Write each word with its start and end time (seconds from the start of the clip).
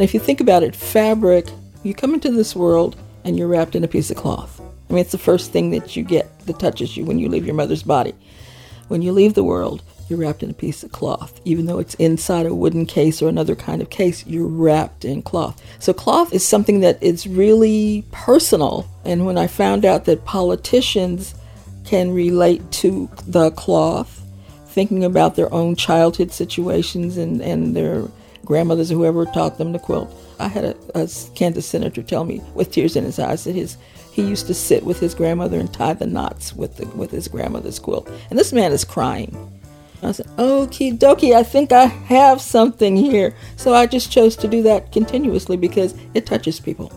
And 0.00 0.08
if 0.08 0.14
you 0.14 0.20
think 0.20 0.40
about 0.40 0.62
it, 0.62 0.74
fabric, 0.74 1.50
you 1.82 1.92
come 1.92 2.14
into 2.14 2.30
this 2.30 2.56
world 2.56 2.96
and 3.22 3.36
you're 3.36 3.48
wrapped 3.48 3.74
in 3.74 3.84
a 3.84 3.86
piece 3.86 4.10
of 4.10 4.16
cloth. 4.16 4.58
I 4.58 4.94
mean, 4.94 5.02
it's 5.02 5.12
the 5.12 5.18
first 5.18 5.52
thing 5.52 5.72
that 5.72 5.94
you 5.94 6.02
get 6.02 6.40
that 6.46 6.58
touches 6.58 6.96
you 6.96 7.04
when 7.04 7.18
you 7.18 7.28
leave 7.28 7.44
your 7.44 7.54
mother's 7.54 7.82
body. 7.82 8.14
When 8.88 9.02
you 9.02 9.12
leave 9.12 9.34
the 9.34 9.44
world, 9.44 9.82
you're 10.08 10.18
wrapped 10.18 10.42
in 10.42 10.48
a 10.48 10.54
piece 10.54 10.82
of 10.82 10.90
cloth. 10.90 11.38
Even 11.44 11.66
though 11.66 11.78
it's 11.78 11.92
inside 11.96 12.46
a 12.46 12.54
wooden 12.54 12.86
case 12.86 13.20
or 13.20 13.28
another 13.28 13.54
kind 13.54 13.82
of 13.82 13.90
case, 13.90 14.26
you're 14.26 14.46
wrapped 14.46 15.04
in 15.04 15.20
cloth. 15.20 15.62
So, 15.80 15.92
cloth 15.92 16.32
is 16.32 16.46
something 16.46 16.80
that 16.80 17.02
is 17.02 17.26
really 17.26 18.06
personal. 18.10 18.88
And 19.04 19.26
when 19.26 19.36
I 19.36 19.48
found 19.48 19.84
out 19.84 20.06
that 20.06 20.24
politicians 20.24 21.34
can 21.84 22.14
relate 22.14 22.70
to 22.70 23.10
the 23.26 23.50
cloth, 23.50 24.22
thinking 24.64 25.04
about 25.04 25.36
their 25.36 25.52
own 25.52 25.76
childhood 25.76 26.32
situations 26.32 27.18
and, 27.18 27.42
and 27.42 27.76
their 27.76 28.08
grandmothers 28.50 28.90
or 28.90 28.96
whoever 28.96 29.26
taught 29.26 29.58
them 29.58 29.72
to 29.72 29.78
quilt. 29.78 30.12
I 30.40 30.48
had 30.48 30.64
a, 30.64 30.76
a 30.96 31.08
Kansas 31.36 31.64
senator 31.64 32.02
tell 32.02 32.24
me 32.24 32.42
with 32.52 32.72
tears 32.72 32.96
in 32.96 33.04
his 33.04 33.20
eyes 33.20 33.44
that 33.44 33.54
his 33.54 33.76
he 34.10 34.22
used 34.22 34.48
to 34.48 34.54
sit 34.54 34.82
with 34.82 34.98
his 34.98 35.14
grandmother 35.14 35.60
and 35.60 35.72
tie 35.72 35.92
the 35.92 36.08
knots 36.08 36.52
with 36.52 36.76
the, 36.76 36.86
with 36.88 37.12
his 37.12 37.28
grandmother's 37.28 37.78
quilt. 37.78 38.10
And 38.28 38.36
this 38.36 38.52
man 38.52 38.72
is 38.72 38.84
crying. 38.84 39.30
I 40.02 40.10
said, 40.10 40.26
Okie 40.36 40.98
dokie, 40.98 41.32
I 41.32 41.44
think 41.44 41.70
I 41.70 41.84
have 41.84 42.40
something 42.40 42.96
here. 42.96 43.36
So 43.54 43.72
I 43.72 43.86
just 43.86 44.10
chose 44.10 44.34
to 44.38 44.48
do 44.48 44.64
that 44.64 44.90
continuously 44.90 45.56
because 45.56 45.94
it 46.14 46.26
touches 46.26 46.58
people. 46.58 46.90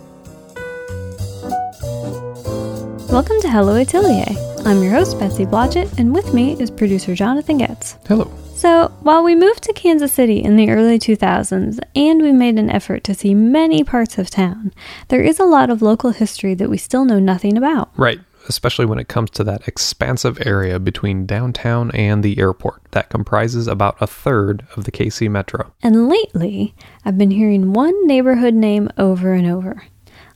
Welcome 3.12 3.40
to 3.42 3.48
Hello 3.48 3.76
Atelier. 3.76 4.36
I'm 4.66 4.82
your 4.82 4.94
host, 4.94 5.20
Betsy 5.20 5.46
Blodgett, 5.46 6.00
and 6.00 6.16
with 6.16 6.34
me 6.34 6.60
is 6.60 6.72
producer 6.72 7.14
Jonathan 7.14 7.60
Getz. 7.60 7.98
Hello. 8.08 8.32
So, 8.56 8.93
while 9.04 9.22
we 9.22 9.36
moved 9.36 9.64
to 9.64 9.74
Kansas 9.74 10.14
City 10.14 10.42
in 10.42 10.56
the 10.56 10.70
early 10.70 10.98
2000s 10.98 11.78
and 11.94 12.22
we 12.22 12.32
made 12.32 12.58
an 12.58 12.70
effort 12.70 13.04
to 13.04 13.14
see 13.14 13.36
many 13.36 13.84
parts 13.84 14.18
of 14.18 14.30
town, 14.30 14.74
there 15.10 15.22
is 15.22 15.40
a 15.40 15.46
lot 15.46 15.70
of 15.70 15.82
local 15.82 16.12
history 16.12 16.54
that 16.56 16.70
we 16.70 16.78
still 16.78 17.04
know 17.04 17.20
nothing 17.20 17.58
about. 17.58 17.92
Right, 17.98 18.22
especially 18.48 18.86
when 18.86 19.00
it 19.00 19.10
comes 19.10 19.30
to 19.32 19.44
that 19.44 19.68
expansive 19.68 20.40
area 20.46 20.80
between 20.80 21.26
downtown 21.26 21.92
and 21.92 22.24
the 22.24 22.40
airport 22.40 22.82
that 22.92 23.10
comprises 23.10 23.68
about 23.68 24.02
a 24.02 24.08
third 24.08 24.66
of 24.78 24.86
the 24.86 24.92
KC 24.92 25.30
Metro. 25.30 25.74
And 25.84 26.08
lately, 26.08 26.74
I've 27.04 27.18
been 27.18 27.32
hearing 27.32 27.74
one 27.74 28.08
neighborhood 28.08 28.54
name 28.54 28.90
over 28.98 29.34
and 29.34 29.48
over 29.48 29.84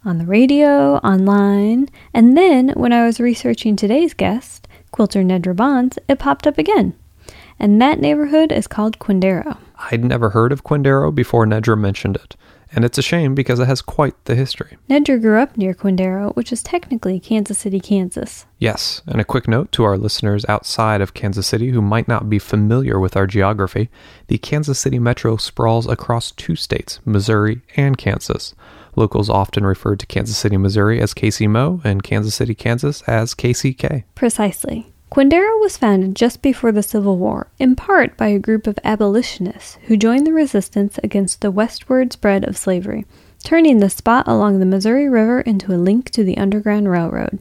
on 0.04 0.18
the 0.18 0.26
radio, 0.26 0.98
online, 0.98 1.88
and 2.14 2.38
then 2.38 2.70
when 2.72 2.92
I 2.92 3.06
was 3.06 3.20
researching 3.20 3.76
today's 3.76 4.14
guest, 4.14 4.68
quilter 4.92 5.22
Nedra 5.22 5.56
Bonds, 5.56 5.98
it 6.09 6.20
popped 6.20 6.46
up 6.46 6.58
again 6.58 6.96
and 7.59 7.81
that 7.81 8.00
neighborhood 8.00 8.52
is 8.52 8.67
called 8.67 9.00
Quindaro. 9.00 9.58
I'd 9.91 10.03
never 10.03 10.31
heard 10.31 10.52
of 10.52 10.63
Quindaro 10.63 11.13
before 11.13 11.45
Nedra 11.45 11.77
mentioned 11.77 12.16
it, 12.16 12.36
and 12.72 12.83
it's 12.83 12.97
a 12.97 13.02
shame 13.03 13.36
because 13.36 13.59
it 13.59 13.67
has 13.67 13.81
quite 13.81 14.13
the 14.25 14.36
history. 14.36 14.77
Nedra 14.89 15.22
grew 15.22 15.39
up 15.39 15.58
near 15.58 15.73
Quindaro, 15.73 16.35
which 16.35 16.52
is 16.52 16.63
technically 16.63 17.19
Kansas 17.19 17.58
City, 17.58 17.80
Kansas. 17.80 18.45
Yes, 18.59 19.02
and 19.08 19.22
a 19.22 19.25
quick 19.25 19.47
note 19.47 19.72
to 19.73 19.83
our 19.83 19.97
listeners 19.97 20.45
outside 20.50 21.02
of 21.02 21.13
Kansas 21.13 21.47
City 21.47 21.69
who 21.69 21.81
might 21.81 22.08
not 22.08 22.30
be 22.30 22.39
familiar 22.39 23.00
with 23.00 23.16
our 23.16 23.28
geography 23.28 23.89
the 24.28 24.38
Kansas 24.38 24.80
City 24.80 25.00
metro 25.00 25.38
sprawls 25.38 25.88
across 25.88 26.31
two 26.31 26.55
states, 26.55 27.00
Missouri 27.05 27.61
and 27.75 27.97
Kansas. 27.97 28.53
Locals 28.95 29.30
often 29.30 29.63
refer 29.63 29.95
to 29.95 30.08
Kansas 30.08 30.38
City, 30.38 30.58
Missouri 30.58 31.00
as 31.00 31.13
KCMO 31.13 31.85
and 31.85 32.02
Kansas 32.02 32.33
City, 32.33 32.55
Kansas 32.55 33.03
as 33.03 33.35
KCK. 33.35 34.03
Precisely. 34.16 34.91
Quindaro 35.09 35.59
was 35.61 35.77
founded 35.77 36.16
just 36.16 36.41
before 36.41 36.72
the 36.72 36.83
Civil 36.83 37.17
War, 37.17 37.47
in 37.59 37.75
part 37.75 38.17
by 38.17 38.27
a 38.27 38.39
group 38.39 38.67
of 38.67 38.77
abolitionists 38.83 39.77
who 39.88 39.97
joined 39.97 40.27
the 40.27 40.33
resistance 40.33 41.00
against 41.02 41.41
the 41.41 41.50
westward 41.50 42.13
spread 42.13 42.44
of 42.44 42.58
slavery, 42.58 43.05
turning 43.44 43.80
the 43.80 43.89
spot 43.89 44.28
along 44.28 44.59
the 44.59 44.66
Missouri 44.66 45.08
River 45.08 45.41
into 45.41 45.73
a 45.73 45.78
link 45.78 46.09
to 46.11 46.23
the 46.23 46.38
Underground 46.38 46.89
Railroad. 46.89 47.39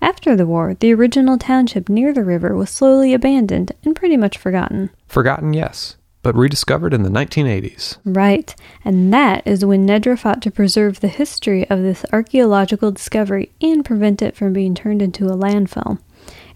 After 0.00 0.36
the 0.36 0.46
war, 0.46 0.74
the 0.78 0.92
original 0.94 1.38
township 1.38 1.88
near 1.88 2.12
the 2.12 2.22
river 2.22 2.54
was 2.54 2.70
slowly 2.70 3.14
abandoned 3.14 3.72
and 3.84 3.96
pretty 3.96 4.16
much 4.16 4.38
forgotten. 4.38 4.90
Forgotten, 5.08 5.54
yes, 5.54 5.96
but 6.22 6.36
rediscovered 6.36 6.94
in 6.94 7.02
the 7.02 7.08
1980s. 7.08 7.96
Right, 8.04 8.54
and 8.84 9.12
that 9.12 9.44
is 9.46 9.64
when 9.64 9.88
Nedra 9.88 10.18
fought 10.18 10.42
to 10.42 10.50
preserve 10.50 11.00
the 11.00 11.08
history 11.08 11.68
of 11.70 11.80
this 11.80 12.04
archaeological 12.12 12.92
discovery 12.92 13.50
and 13.60 13.84
prevent 13.84 14.22
it 14.22 14.36
from 14.36 14.52
being 14.52 14.74
turned 14.74 15.02
into 15.02 15.26
a 15.26 15.36
landfill. 15.36 15.98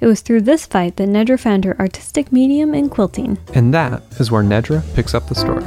It 0.03 0.07
was 0.07 0.21
through 0.21 0.41
this 0.41 0.67
fight 0.67 0.97
that 0.97 1.09
Nedra 1.09 1.39
found 1.39 1.65
her 1.65 1.79
artistic 1.79 2.33
medium 2.33 2.75
in 2.75 2.89
quilting. 2.89 3.39
And 3.55 3.73
that 3.73 4.03
is 4.19 4.33
where 4.33 4.43
Nedra 4.43 4.83
picks 4.97 5.15
up 5.15 5.29
the 5.29 5.37
story. 5.37 5.63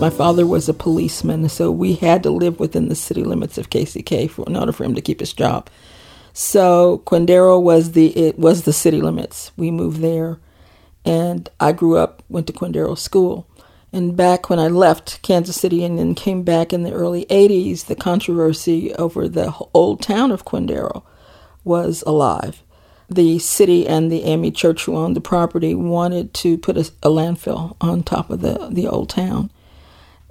My 0.00 0.08
father 0.08 0.46
was 0.46 0.70
a 0.70 0.74
policeman, 0.74 1.50
so 1.50 1.70
we 1.70 1.96
had 1.96 2.22
to 2.22 2.30
live 2.30 2.58
within 2.58 2.88
the 2.88 2.94
city 2.94 3.24
limits 3.24 3.58
of 3.58 3.68
KCK 3.68 4.30
for, 4.30 4.46
in 4.46 4.56
order 4.56 4.72
for 4.72 4.84
him 4.84 4.94
to 4.94 5.02
keep 5.02 5.20
his 5.20 5.34
job. 5.34 5.68
So 6.32 7.02
Quindaro 7.04 7.60
was 7.62 7.92
the 7.92 8.16
it 8.16 8.38
was 8.38 8.62
the 8.62 8.72
city 8.72 9.02
limits. 9.02 9.52
We 9.54 9.70
moved 9.70 10.00
there, 10.00 10.38
and 11.04 11.46
I 11.60 11.72
grew 11.72 11.98
up, 11.98 12.22
went 12.30 12.46
to 12.46 12.54
Quindaro 12.54 12.96
School. 12.96 13.46
And 13.92 14.16
back 14.16 14.48
when 14.48 14.58
I 14.58 14.68
left 14.68 15.20
Kansas 15.22 15.60
City 15.60 15.84
and 15.84 15.98
then 15.98 16.14
came 16.14 16.42
back 16.42 16.72
in 16.72 16.82
the 16.82 16.92
early 16.92 17.26
80s, 17.26 17.86
the 17.86 17.94
controversy 17.94 18.94
over 18.94 19.28
the 19.28 19.54
old 19.74 20.00
town 20.00 20.30
of 20.30 20.46
Quindaro 20.46 21.02
was 21.62 22.02
alive. 22.06 22.62
The 23.10 23.38
city 23.38 23.86
and 23.86 24.10
the 24.10 24.22
AME 24.22 24.52
church 24.52 24.84
who 24.84 24.96
owned 24.96 25.14
the 25.14 25.20
property 25.20 25.74
wanted 25.74 26.32
to 26.34 26.56
put 26.56 26.78
a, 26.78 26.90
a 27.02 27.10
landfill 27.10 27.76
on 27.82 28.02
top 28.02 28.30
of 28.30 28.40
the, 28.40 28.68
the 28.70 28.88
old 28.88 29.10
town. 29.10 29.50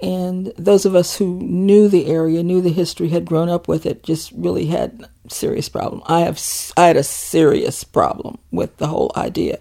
And 0.00 0.52
those 0.58 0.84
of 0.84 0.96
us 0.96 1.18
who 1.18 1.38
knew 1.38 1.88
the 1.88 2.06
area, 2.06 2.42
knew 2.42 2.60
the 2.60 2.72
history, 2.72 3.10
had 3.10 3.24
grown 3.24 3.48
up 3.48 3.68
with 3.68 3.86
it, 3.86 4.02
just 4.02 4.32
really 4.32 4.66
had 4.66 5.06
serious 5.28 5.68
problem. 5.68 6.02
I 6.06 6.20
have 6.20 6.42
I 6.76 6.86
had 6.86 6.96
a 6.96 7.04
serious 7.04 7.84
problem 7.84 8.38
with 8.50 8.76
the 8.78 8.88
whole 8.88 9.12
idea 9.14 9.60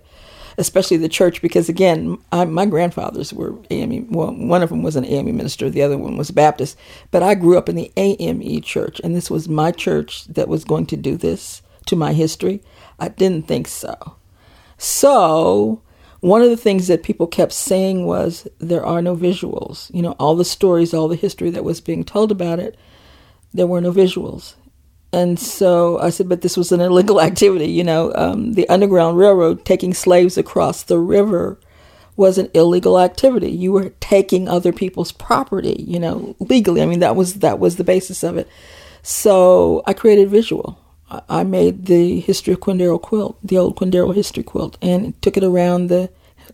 especially 0.57 0.97
the 0.97 1.09
church, 1.09 1.41
because 1.41 1.69
again, 1.69 2.17
I, 2.31 2.45
my 2.45 2.66
grandfathers 2.66 3.34
were 3.34 3.56
AME. 3.69 4.12
Well, 4.12 4.34
one 4.34 4.63
of 4.63 4.69
them 4.69 4.84
was 4.84 4.95
an 4.95 5.06
AME 5.06 5.35
minister, 5.35 5.69
the 5.69 5.81
other 5.81 5.97
one 5.97 6.17
was 6.17 6.31
Baptist. 6.31 6.78
But 7.12 7.23
I 7.23 7.35
grew 7.35 7.57
up 7.57 7.69
in 7.69 7.75
the 7.75 7.91
AME 7.97 8.61
church, 8.61 9.01
and 9.03 9.16
this 9.16 9.29
was 9.29 9.50
my 9.50 9.72
church 9.72 10.25
that 10.25 10.47
was 10.47 10.63
going 10.63 10.85
to 10.88 10.97
do 10.97 11.17
this 11.17 11.61
to 11.88 11.95
my 11.95 12.13
history. 12.13 12.61
I 13.00 13.09
didn't 13.09 13.47
think 13.47 13.67
so. 13.67 14.16
So, 14.78 15.81
one 16.22 16.41
of 16.41 16.50
the 16.50 16.57
things 16.57 16.88
that 16.88 17.03
people 17.03 17.28
kept 17.28 17.51
saying 17.51 18.06
was 18.06 18.47
there 18.59 18.85
are 18.85 19.01
no 19.01 19.16
visuals. 19.16 19.94
You 19.94 20.03
know, 20.03 20.11
all 20.13 20.35
the 20.35 20.45
stories, 20.45 20.94
all 20.94 21.07
the 21.07 21.16
history 21.16 21.50
that 21.50 21.63
was 21.63 21.81
being 21.81 22.03
told 22.03 22.31
about 22.31 22.59
it, 22.59 22.78
there 23.53 23.67
were 23.67 23.81
no 23.81 23.91
visuals. 23.91 24.53
And 25.13 25.39
so 25.39 25.99
I 25.99 26.09
said, 26.09 26.29
but 26.29 26.41
this 26.41 26.55
was 26.55 26.72
an 26.72 26.81
illegal 26.81 27.22
activity. 27.29 27.67
You 27.67 27.83
know, 27.83 28.11
um, 28.16 28.53
the 28.53 28.67
Underground 28.69 29.17
Railroad 29.17 29.66
taking 29.66 29.94
slaves 29.94 30.38
across 30.38 30.83
the 30.83 30.99
river 30.99 31.59
was 32.16 32.38
an 32.38 32.49
illegal 32.53 32.99
activity. 32.99 33.51
You 33.51 33.72
were 33.72 33.89
taking 33.99 34.47
other 34.47 34.72
people's 34.72 35.11
property, 35.11 35.83
you 35.88 35.99
know, 35.99 36.35
legally. 36.39 36.81
I 36.81 36.85
mean, 36.85 36.99
that 36.99 37.16
was 37.16 37.35
that 37.35 37.59
was 37.59 37.77
the 37.77 37.83
basis 37.83 38.23
of 38.23 38.38
it. 38.38 38.47
So 39.01 39.81
I 39.88 39.94
created 39.94 40.29
visual. 40.29 40.77
I 41.28 41.43
made 41.43 41.88
the 41.88 42.22
history 42.22 42.53
of 42.53 42.61
Quindaro 42.61 43.01
quilt, 43.01 43.38
the 43.43 43.57
old 43.57 43.75
Quindaro 43.75 44.16
history 44.16 44.43
quilt, 44.43 44.78
and 44.81 45.19
took 45.22 45.35
it 45.35 45.43
around 45.43 45.88
the 45.88 46.09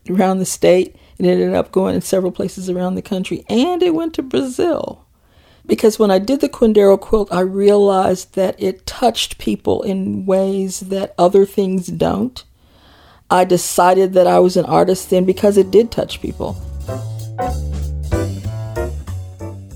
around 0.09 0.39
the 0.39 0.45
state. 0.45 0.95
It 1.19 1.25
ended 1.25 1.53
up 1.53 1.71
going 1.71 1.95
in 1.95 2.01
several 2.01 2.31
places 2.31 2.69
around 2.69 2.95
the 2.95 3.01
country, 3.01 3.43
and 3.49 3.81
it 3.83 3.93
went 3.93 4.13
to 4.15 4.23
Brazil 4.23 5.06
because 5.67 5.99
when 5.99 6.09
I 6.09 6.19
did 6.19 6.41
the 6.41 6.49
Quindaro 6.49 6.99
quilt, 6.99 7.31
I 7.31 7.41
realized 7.41 8.35
that 8.35 8.55
it 8.57 8.85
touched 8.85 9.37
people 9.37 9.83
in 9.83 10.25
ways 10.25 10.79
that 10.79 11.13
other 11.17 11.45
things 11.45 11.87
don't. 11.87 12.43
I 13.29 13.43
decided 13.43 14.13
that 14.13 14.27
I 14.27 14.39
was 14.39 14.55
an 14.55 14.65
artist 14.65 15.09
then 15.09 15.25
because 15.25 15.57
it 15.57 15.69
did 15.69 15.91
touch 15.91 16.21
people. 16.21 16.55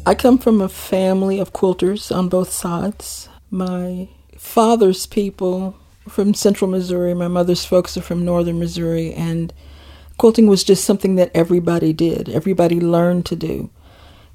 I 0.05 0.15
come 0.15 0.37
from 0.37 0.61
a 0.61 0.69
family 0.69 1.39
of 1.39 1.53
quilters 1.53 2.15
on 2.15 2.29
both 2.29 2.51
sides. 2.51 3.29
My 3.49 4.07
father's 4.37 5.05
people 5.05 5.75
from 6.07 6.33
central 6.33 6.71
Missouri, 6.71 7.13
my 7.13 7.27
mother's 7.27 7.65
folks 7.65 7.95
are 7.97 8.01
from 8.01 8.25
northern 8.25 8.57
Missouri, 8.57 9.13
and 9.13 9.53
quilting 10.17 10.47
was 10.47 10.63
just 10.63 10.85
something 10.85 11.15
that 11.15 11.31
everybody 11.35 11.93
did, 11.93 12.29
everybody 12.29 12.79
learned 12.79 13.25
to 13.27 13.35
do. 13.35 13.69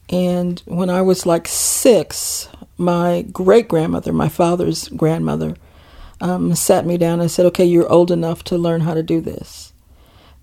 And 0.09 0.63
when 0.67 0.91
I 0.91 1.03
was 1.03 1.27
like 1.27 1.49
six, 1.49 2.49
my 2.79 3.23
great 3.33 3.69
grandmother, 3.69 4.13
my 4.13 4.29
father's 4.29 4.89
grandmother, 4.89 5.57
um, 6.21 6.55
sat 6.55 6.87
me 6.87 6.97
down 6.97 7.21
and 7.21 7.31
said, 7.31 7.47
Okay, 7.47 7.65
you're 7.65 7.91
old 7.91 8.11
enough 8.11 8.45
to 8.45 8.59
learn 8.59 8.83
how 8.83 8.95
to 8.95 9.03
do 9.03 9.21
this. 9.21 9.73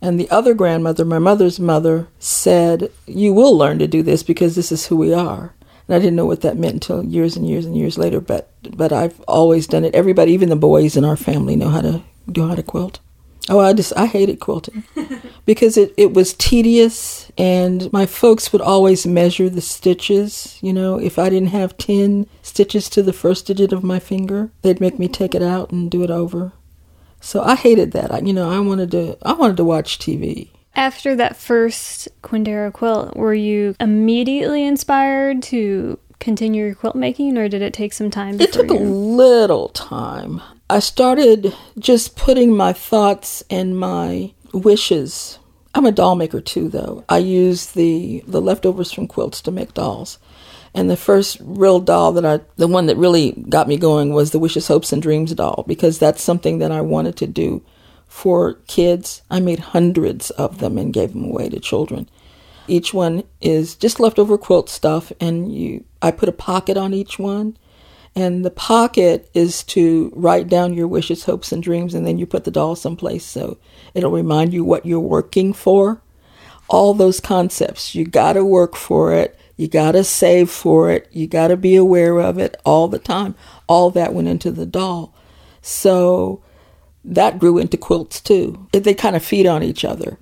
And 0.02 0.20
the 0.20 0.30
other 0.30 0.54
grandmother, 0.54 1.06
my 1.06 1.20
mother's 1.20 1.60
mother, 1.60 2.08
said, 2.20 2.92
You 3.08 3.34
will 3.34 3.58
learn 3.58 3.80
to 3.80 3.88
do 3.88 4.04
this 4.04 4.22
because 4.22 4.56
this 4.56 4.72
is 4.72 4.88
who 4.88 4.98
we 4.98 5.14
are. 5.14 5.54
And 5.88 5.96
I 5.96 6.00
didn't 6.00 6.16
know 6.16 6.26
what 6.26 6.42
that 6.42 6.58
meant 6.58 6.76
until 6.76 7.04
years 7.04 7.36
and 7.36 7.48
years 7.48 7.66
and 7.66 7.78
years 7.78 7.98
later, 7.98 8.20
but 8.20 8.50
but 8.76 8.92
I've 8.94 9.20
always 9.22 9.68
done 9.68 9.84
it. 9.84 9.96
Everybody, 9.96 10.32
even 10.32 10.50
the 10.50 10.56
boys 10.56 10.96
in 10.96 11.06
our 11.06 11.18
family, 11.18 11.56
know 11.56 11.70
how 11.70 11.82
to 11.82 12.04
do 12.32 12.48
how 12.48 12.56
to 12.56 12.64
quilt. 12.64 13.00
Oh, 13.50 13.60
I 13.60 13.74
just 13.74 13.94
I 13.98 14.06
hated 14.06 14.40
quilting 14.40 14.84
because 15.46 15.78
it, 15.78 15.94
it 15.98 16.14
was 16.14 16.34
tedious 16.34 17.32
and 17.38 17.92
my 17.92 18.06
folks 18.06 18.52
would 18.52 18.62
always 18.62 19.06
measure 19.06 19.50
the 19.50 19.62
stitches. 19.62 20.58
You 20.62 20.74
know, 20.74 21.00
if 21.00 21.20
I 21.20 21.30
didn't 21.30 21.50
have 21.50 21.78
10 21.78 22.28
stitches 22.42 22.90
to 22.90 23.04
the 23.04 23.14
first 23.14 23.48
digit 23.48 23.74
of 23.74 23.84
my 23.84 24.00
finger, 24.00 24.52
they'd 24.62 24.82
make 24.82 25.00
me 25.00 25.08
take 25.08 25.36
it 25.36 25.42
out 25.44 25.72
and 25.72 25.92
do 25.92 26.04
it 26.04 26.12
over. 26.12 26.54
So 27.20 27.42
I 27.42 27.56
hated 27.56 27.92
that. 27.94 28.12
I, 28.12 28.20
you 28.20 28.34
know, 28.34 28.52
I 28.52 28.60
wanted 28.60 28.92
to 28.92 29.18
I 29.24 29.34
wanted 29.34 29.58
to 29.58 29.64
watch 29.64 29.98
TV. 29.98 30.50
After 30.76 31.16
that 31.16 31.38
first 31.38 32.10
Quindaro 32.22 32.74
quilt, 32.74 33.16
were 33.16 33.34
you 33.34 33.76
immediately 33.80 34.66
inspired 34.66 35.44
to 35.44 36.00
continue 36.20 36.66
your 36.66 36.76
quilt 36.76 36.96
making 36.96 37.38
or 37.38 37.48
did 37.48 37.62
it 37.62 37.74
take 37.74 37.94
some 37.94 38.10
time? 38.10 38.40
It 38.42 38.52
took 38.52 38.68
you... 38.68 38.78
a 38.78 38.80
little 38.80 39.70
time. 39.70 40.42
I 40.70 40.80
started 40.80 41.56
just 41.78 42.16
putting 42.16 42.56
my 42.56 42.74
thoughts 42.74 43.44
and 43.50 43.78
my 43.78 44.34
wishes. 44.54 45.40
I'm 45.76 45.86
a 45.86 45.92
doll 45.92 46.16
maker 46.16 46.40
too, 46.40 46.70
though. 46.70 47.04
I 47.10 47.18
use 47.18 47.72
the 47.72 48.24
the 48.28 48.42
leftovers 48.42 48.92
from 48.92 49.08
quilts 49.08 49.42
to 49.42 49.52
make 49.52 49.74
dolls. 49.74 50.20
And 50.76 50.90
the 50.90 50.98
first 50.98 51.38
real 51.40 51.80
doll 51.80 52.14
that 52.14 52.26
I, 52.26 52.40
the 52.56 52.68
one 52.68 52.88
that 52.88 52.98
really 52.98 53.32
got 53.32 53.68
me 53.68 53.78
going 53.78 54.12
was 54.12 54.32
the 54.32 54.40
Wishes, 54.40 54.68
Hopes, 54.68 54.92
and 54.92 55.02
Dreams 55.02 55.34
doll 55.34 55.64
because 55.68 56.00
that's 56.00 56.22
something 56.22 56.58
that 56.60 56.72
I 56.72 56.82
wanted 56.82 57.16
to 57.18 57.28
do 57.28 57.64
for 58.08 58.56
kids. 58.68 59.22
I 59.30 59.40
made 59.40 59.60
hundreds 59.60 60.32
of 60.32 60.60
them 60.60 60.78
and 60.78 60.94
gave 60.94 61.14
them 61.14 61.26
away 61.26 61.50
to 61.50 61.60
children. 61.60 62.10
Each 62.68 62.94
one 62.94 63.24
is 63.42 63.76
just 63.76 64.00
leftover 64.00 64.38
quilt 64.38 64.70
stuff, 64.70 65.12
and 65.20 65.54
you, 65.54 65.84
I 66.02 66.12
put 66.12 66.30
a 66.30 66.34
pocket 66.34 66.78
on 66.78 66.94
each 66.94 67.20
one, 67.20 67.58
and 68.16 68.46
the 68.46 68.52
pocket 68.52 69.30
is 69.34 69.64
to 69.66 70.12
write 70.16 70.48
down 70.48 70.74
your 70.74 70.88
wishes, 70.88 71.26
hopes, 71.26 71.52
and 71.52 71.62
dreams, 71.62 71.94
and 71.94 72.08
then 72.08 72.18
you 72.18 72.26
put 72.26 72.46
the 72.46 72.52
doll 72.52 72.76
someplace 72.76 73.26
so 73.26 73.58
it'll 73.94 74.12
remind 74.12 74.54
you 74.54 74.64
what 74.64 74.86
you're 74.86 75.00
working 75.00 75.54
for. 75.54 76.02
All 76.68 76.94
those 76.94 77.20
concepts, 77.20 77.94
you 77.94 78.06
got 78.06 78.34
to 78.34 78.46
work 78.46 78.76
for 78.76 79.14
it, 79.14 79.38
you 79.58 79.68
got 79.68 79.92
to 79.92 80.04
save 80.04 80.50
for 80.50 80.90
it, 80.92 81.08
you 81.12 81.28
got 81.28 81.50
to 81.50 81.58
be 81.58 81.76
aware 81.76 82.20
of 82.20 82.38
it 82.40 82.56
all 82.66 82.88
the 82.88 83.00
time. 83.00 83.36
All 83.68 83.92
that 83.92 84.14
went 84.14 84.28
into 84.28 84.52
the 84.52 84.66
doll. 84.66 85.14
So 85.62 86.42
that 87.04 87.40
grew 87.40 87.58
into 87.58 87.78
quilts 87.78 88.22
too. 88.22 88.68
They 88.72 88.94
kind 88.94 89.16
of 89.16 89.24
feed 89.24 89.46
on 89.46 89.64
each 89.64 89.86
other. 89.86 90.18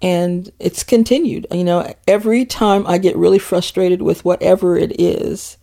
And 0.00 0.50
it's 0.58 0.82
continued. 0.82 1.46
You 1.52 1.64
know, 1.64 1.94
every 2.08 2.44
time 2.44 2.86
I 2.86 2.98
get 2.98 3.16
really 3.16 3.38
frustrated 3.38 4.02
with 4.02 4.24
whatever 4.24 4.76
it 4.76 5.00
is, 5.00 5.58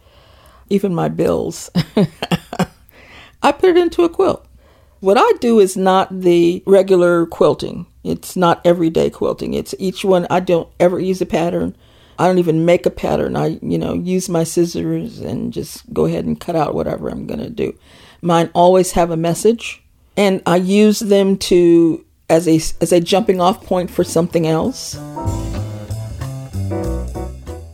even 0.70 0.94
my 0.94 1.10
bills. 1.10 1.70
I 3.42 3.52
put 3.52 3.70
it 3.70 3.78
into 3.78 4.04
a 4.04 4.10
quilt. 4.10 4.46
What 5.00 5.18
I 5.18 5.32
do 5.40 5.60
is 5.60 5.78
not 5.78 6.22
the 6.22 6.62
regular 6.66 7.26
quilting. 7.26 7.86
It's 8.04 8.36
not 8.36 8.62
everyday 8.66 9.10
quilting. 9.10 9.54
It's 9.54 9.74
each 9.80 10.04
one. 10.04 10.28
I 10.30 10.42
don't 10.42 10.68
ever 10.80 11.00
use 11.00 11.22
a 11.22 11.26
pattern. 11.26 11.76
I 12.18 12.28
don't 12.28 12.38
even 12.38 12.66
make 12.66 12.86
a 12.86 12.90
pattern. 12.90 13.38
I, 13.38 13.60
you 13.62 13.78
know, 13.78 13.94
use 13.94 14.28
my 14.28 14.44
scissors 14.44 15.20
and 15.20 15.54
just 15.54 15.92
go 15.94 16.06
ahead 16.06 16.26
and 16.26 16.38
cut 16.38 16.58
out 16.58 16.76
whatever 16.76 17.08
I'm 17.08 17.28
going 17.28 17.40
to 17.40 17.50
do. 17.50 17.78
Mine 18.22 18.50
always 18.54 18.92
have 18.92 19.10
a 19.10 19.16
message, 19.16 19.82
and 20.18 20.42
I 20.46 20.58
use 20.58 21.00
them 21.00 21.38
to 21.38 22.04
as 22.30 22.46
a 22.46 22.56
as 22.82 22.92
a 22.92 23.00
jumping 23.00 23.40
off 23.40 23.66
point 23.66 23.90
for 23.90 24.04
something 24.04 24.46
else. 24.46 24.96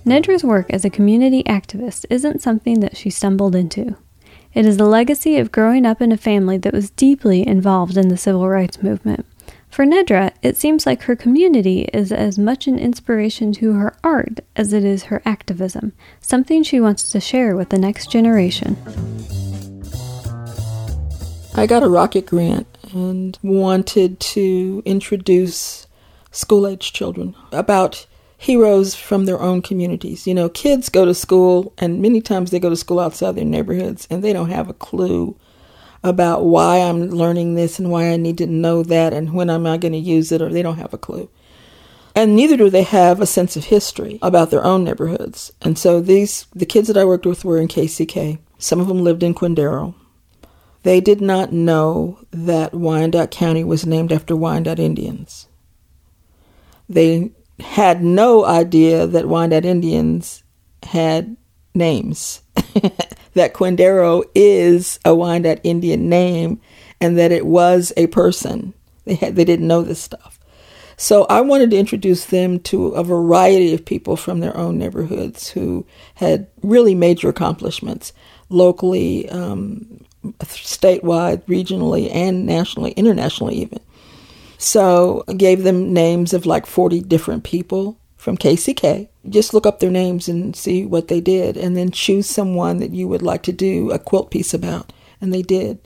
Nedra's 0.05 0.43
work 0.43 0.69
as 0.69 0.85
a 0.85 0.91
community 0.91 1.41
activist 1.43 2.05
isn't 2.11 2.43
something 2.43 2.81
that 2.81 2.95
she 2.95 3.09
stumbled 3.09 3.55
into. 3.55 3.97
It 4.55 4.65
is 4.65 4.77
the 4.77 4.85
legacy 4.85 5.37
of 5.37 5.51
growing 5.51 5.85
up 5.85 6.01
in 6.01 6.13
a 6.13 6.17
family 6.17 6.57
that 6.59 6.73
was 6.73 6.89
deeply 6.89 7.45
involved 7.45 7.97
in 7.97 8.07
the 8.07 8.15
civil 8.15 8.47
rights 8.47 8.81
movement. 8.81 9.25
For 9.69 9.85
Nedra, 9.85 10.31
it 10.41 10.55
seems 10.55 10.85
like 10.85 11.01
her 11.03 11.15
community 11.17 11.89
is 11.93 12.09
as 12.13 12.39
much 12.39 12.65
an 12.65 12.79
inspiration 12.79 13.51
to 13.51 13.73
her 13.73 13.97
art 14.01 14.39
as 14.55 14.71
it 14.71 14.85
is 14.85 15.03
her 15.03 15.21
activism, 15.25 15.91
something 16.21 16.63
she 16.63 16.79
wants 16.79 17.11
to 17.11 17.19
share 17.19 17.57
with 17.57 17.67
the 17.67 17.77
next 17.77 18.09
generation. 18.09 18.77
I 21.53 21.67
got 21.67 21.83
a 21.83 21.89
rocket 21.89 22.25
grant 22.25 22.67
and 22.93 23.37
wanted 23.43 24.21
to 24.21 24.81
introduce 24.85 25.85
school 26.31 26.65
age 26.65 26.93
children 26.93 27.35
about 27.51 28.07
heroes 28.37 28.95
from 28.95 29.25
their 29.25 29.39
own 29.39 29.61
communities. 29.61 30.27
You 30.27 30.33
know, 30.33 30.49
kids 30.49 30.89
go 30.89 31.05
to 31.05 31.13
school, 31.13 31.73
and 31.77 32.01
many 32.01 32.21
times 32.21 32.51
they 32.51 32.59
go 32.59 32.69
to 32.69 32.75
school 32.75 32.99
outside 32.99 33.35
their 33.35 33.45
neighborhoods, 33.45 34.07
and 34.09 34.23
they 34.23 34.33
don't 34.33 34.49
have 34.49 34.69
a 34.69 34.73
clue 34.73 35.37
about 36.03 36.45
why 36.45 36.77
I'm 36.77 37.09
learning 37.09 37.55
this 37.55 37.79
and 37.79 37.89
why 37.89 38.09
I 38.09 38.17
need 38.17 38.37
to 38.37 38.47
know 38.47 38.83
that 38.83 39.11
and 39.11 39.33
when 39.33 39.49
am 39.49 39.65
I 39.65 39.77
going 39.77 39.93
to 39.93 39.97
use 39.97 40.31
it, 40.31 40.41
or 40.41 40.49
they 40.49 40.61
don't 40.61 40.77
have 40.77 40.93
a 40.93 40.99
clue. 40.99 41.29
And 42.13 42.35
neither 42.35 42.55
do 42.55 42.69
they 42.69 42.83
have 42.83 43.19
a 43.19 43.25
sense 43.25 43.57
of 43.57 43.65
history 43.65 44.19
about 44.21 44.49
their 44.49 44.63
own 44.63 44.85
neighborhoods. 44.85 45.51
And 45.61 45.77
so 45.77 45.99
these, 45.99 46.45
the 46.55 46.65
kids 46.65 46.87
that 46.87 46.97
I 46.97 47.03
worked 47.03 47.25
with 47.25 47.43
were 47.43 47.57
in 47.57 47.67
KCK. 47.67 48.39
Some 48.57 48.79
of 48.79 48.87
them 48.87 49.03
lived 49.03 49.21
in 49.21 49.35
Quindaro. 49.35 49.95
They 50.83 51.01
did 51.01 51.19
not 51.19 51.51
know 51.51 52.19
that 52.31 52.73
Wyandotte 52.73 53.31
County 53.31 53.63
was 53.63 53.85
named 53.85 54.13
after 54.13 54.35
Wyandotte 54.35 54.79
Indians. 54.79 55.47
They 56.87 57.31
had 57.59 58.03
no 58.03 58.45
idea 58.45 59.07
that 59.07 59.27
Wyandotte 59.27 59.65
Indians 59.65 60.43
had 60.83 61.37
names, 61.73 62.41
that 63.33 63.53
Quindaro 63.53 64.23
is 64.33 64.99
a 65.05 65.15
Wyandotte 65.15 65.61
Indian 65.63 66.09
name, 66.09 66.59
and 66.99 67.17
that 67.17 67.31
it 67.31 67.45
was 67.45 67.93
a 67.97 68.07
person. 68.07 68.73
They 69.05 69.15
had 69.15 69.35
they 69.35 69.45
didn't 69.45 69.67
know 69.67 69.81
this 69.81 70.01
stuff. 70.01 70.39
So 70.97 71.25
I 71.25 71.41
wanted 71.41 71.71
to 71.71 71.77
introduce 71.77 72.25
them 72.25 72.59
to 72.61 72.87
a 72.89 73.03
variety 73.03 73.73
of 73.73 73.85
people 73.85 74.15
from 74.15 74.39
their 74.39 74.55
own 74.55 74.77
neighborhoods 74.77 75.49
who 75.49 75.85
had 76.15 76.47
really 76.63 76.95
major 76.95 77.27
accomplishments 77.27 78.13
locally, 78.49 79.29
um, 79.29 79.99
statewide, 80.39 81.43
regionally, 81.45 82.09
and 82.13 82.45
nationally, 82.45 82.91
internationally, 82.91 83.55
even. 83.55 83.79
So 84.57 85.23
I 85.27 85.33
gave 85.33 85.63
them 85.63 85.93
names 85.93 86.33
of 86.33 86.45
like 86.45 86.65
40 86.65 87.01
different 87.01 87.43
people 87.43 87.97
from 88.17 88.37
KCK. 88.37 89.07
Just 89.29 89.53
look 89.53 89.65
up 89.65 89.79
their 89.79 89.91
names 89.91 90.27
and 90.27 90.55
see 90.55 90.85
what 90.85 91.07
they 91.07 91.21
did, 91.21 91.57
and 91.57 91.75
then 91.75 91.91
choose 91.91 92.27
someone 92.29 92.77
that 92.77 92.91
you 92.91 93.07
would 93.07 93.21
like 93.21 93.43
to 93.43 93.51
do 93.51 93.91
a 93.91 93.99
quilt 93.99 94.31
piece 94.31 94.53
about. 94.53 94.91
And 95.21 95.33
they 95.33 95.41
did. 95.41 95.79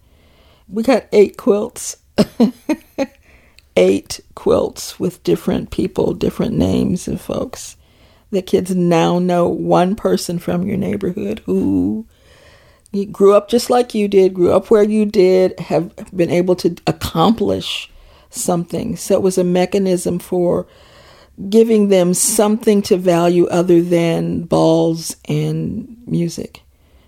We 0.68 0.84
got 0.84 1.08
eight 1.12 1.38
quilts. 1.38 1.98
eight 3.76 4.20
quilts 4.36 5.00
with 5.00 5.24
different 5.24 5.72
people, 5.72 6.14
different 6.14 6.56
names 6.56 7.08
of 7.08 7.22
folks. 7.22 7.76
The 8.32 8.42
kids 8.42 8.76
now 8.76 9.20
know 9.20 9.48
one 9.48 9.96
person 9.96 10.38
from 10.38 10.64
your 10.64 10.78
neighborhood 10.78 11.42
who 11.46 12.06
grew 13.12 13.34
up 13.34 13.50
just 13.50 13.70
like 13.70 13.96
you 13.96 14.08
did, 14.08 14.34
grew 14.34 14.52
up 14.52 14.70
where 14.70 14.84
you 14.84 15.06
did, 15.06 15.60
have 15.60 15.94
been 16.16 16.30
able 16.30 16.56
to 16.58 16.76
accomplish 16.86 17.90
something. 18.30 18.96
So 18.96 19.16
it 19.16 19.22
was 19.22 19.38
a 19.38 19.44
mechanism 19.44 20.20
for 20.20 20.68
giving 21.50 21.88
them 21.88 22.14
something 22.14 22.82
to 22.84 22.98
value 22.98 23.48
other 23.48 23.82
than 23.82 24.44
balls 24.44 25.16
and 25.26 25.98
music. 26.06 26.64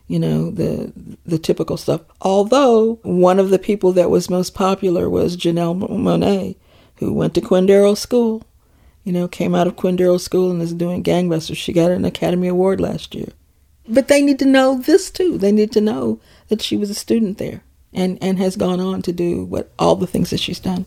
You 0.08 0.20
know, 0.20 0.52
the 0.52 0.92
the 1.26 1.40
typical 1.40 1.78
stuff. 1.78 2.02
Although 2.22 2.96
one 3.04 3.40
of 3.40 3.50
the 3.50 3.60
people 3.60 3.94
that 3.94 4.10
was 4.10 4.30
most 4.30 4.54
popular 4.54 5.10
was 5.10 5.38
Janelle 5.38 5.80
Monáe, 5.90 6.58
who 6.98 7.14
went 7.14 7.34
to 7.36 7.42
Quindaro 7.42 7.98
School. 7.98 8.44
You 9.04 9.12
know, 9.14 9.28
came 9.28 9.56
out 9.56 9.66
of 9.66 9.78
Quindaro 9.78 10.20
School 10.20 10.52
and 10.52 10.62
is 10.62 10.74
doing 10.74 11.02
gangbusters. 11.02 11.58
She 11.58 11.74
got 11.74 11.90
an 11.90 12.06
Academy 12.06 12.48
Award 12.48 12.80
last 12.80 13.16
year. 13.16 13.30
But 13.88 14.10
they 14.10 14.22
need 14.22 14.38
to 14.40 14.46
know 14.46 14.76
this 14.80 15.10
too. 15.10 15.38
They 15.38 15.52
need 15.52 15.72
to 15.72 15.82
know 15.82 16.20
that 16.50 16.62
she 16.62 16.78
was 16.78 16.90
a 16.90 16.96
student 16.96 17.40
there 17.40 17.64
and, 17.94 18.18
and 18.22 18.38
has 18.38 18.56
gone 18.56 18.80
on 18.80 19.02
to 19.04 19.12
do 19.12 19.44
what 19.44 19.72
all 19.80 19.96
the 19.96 20.08
things 20.08 20.30
that 20.30 20.40
she's 20.40 20.60
done. 20.60 20.86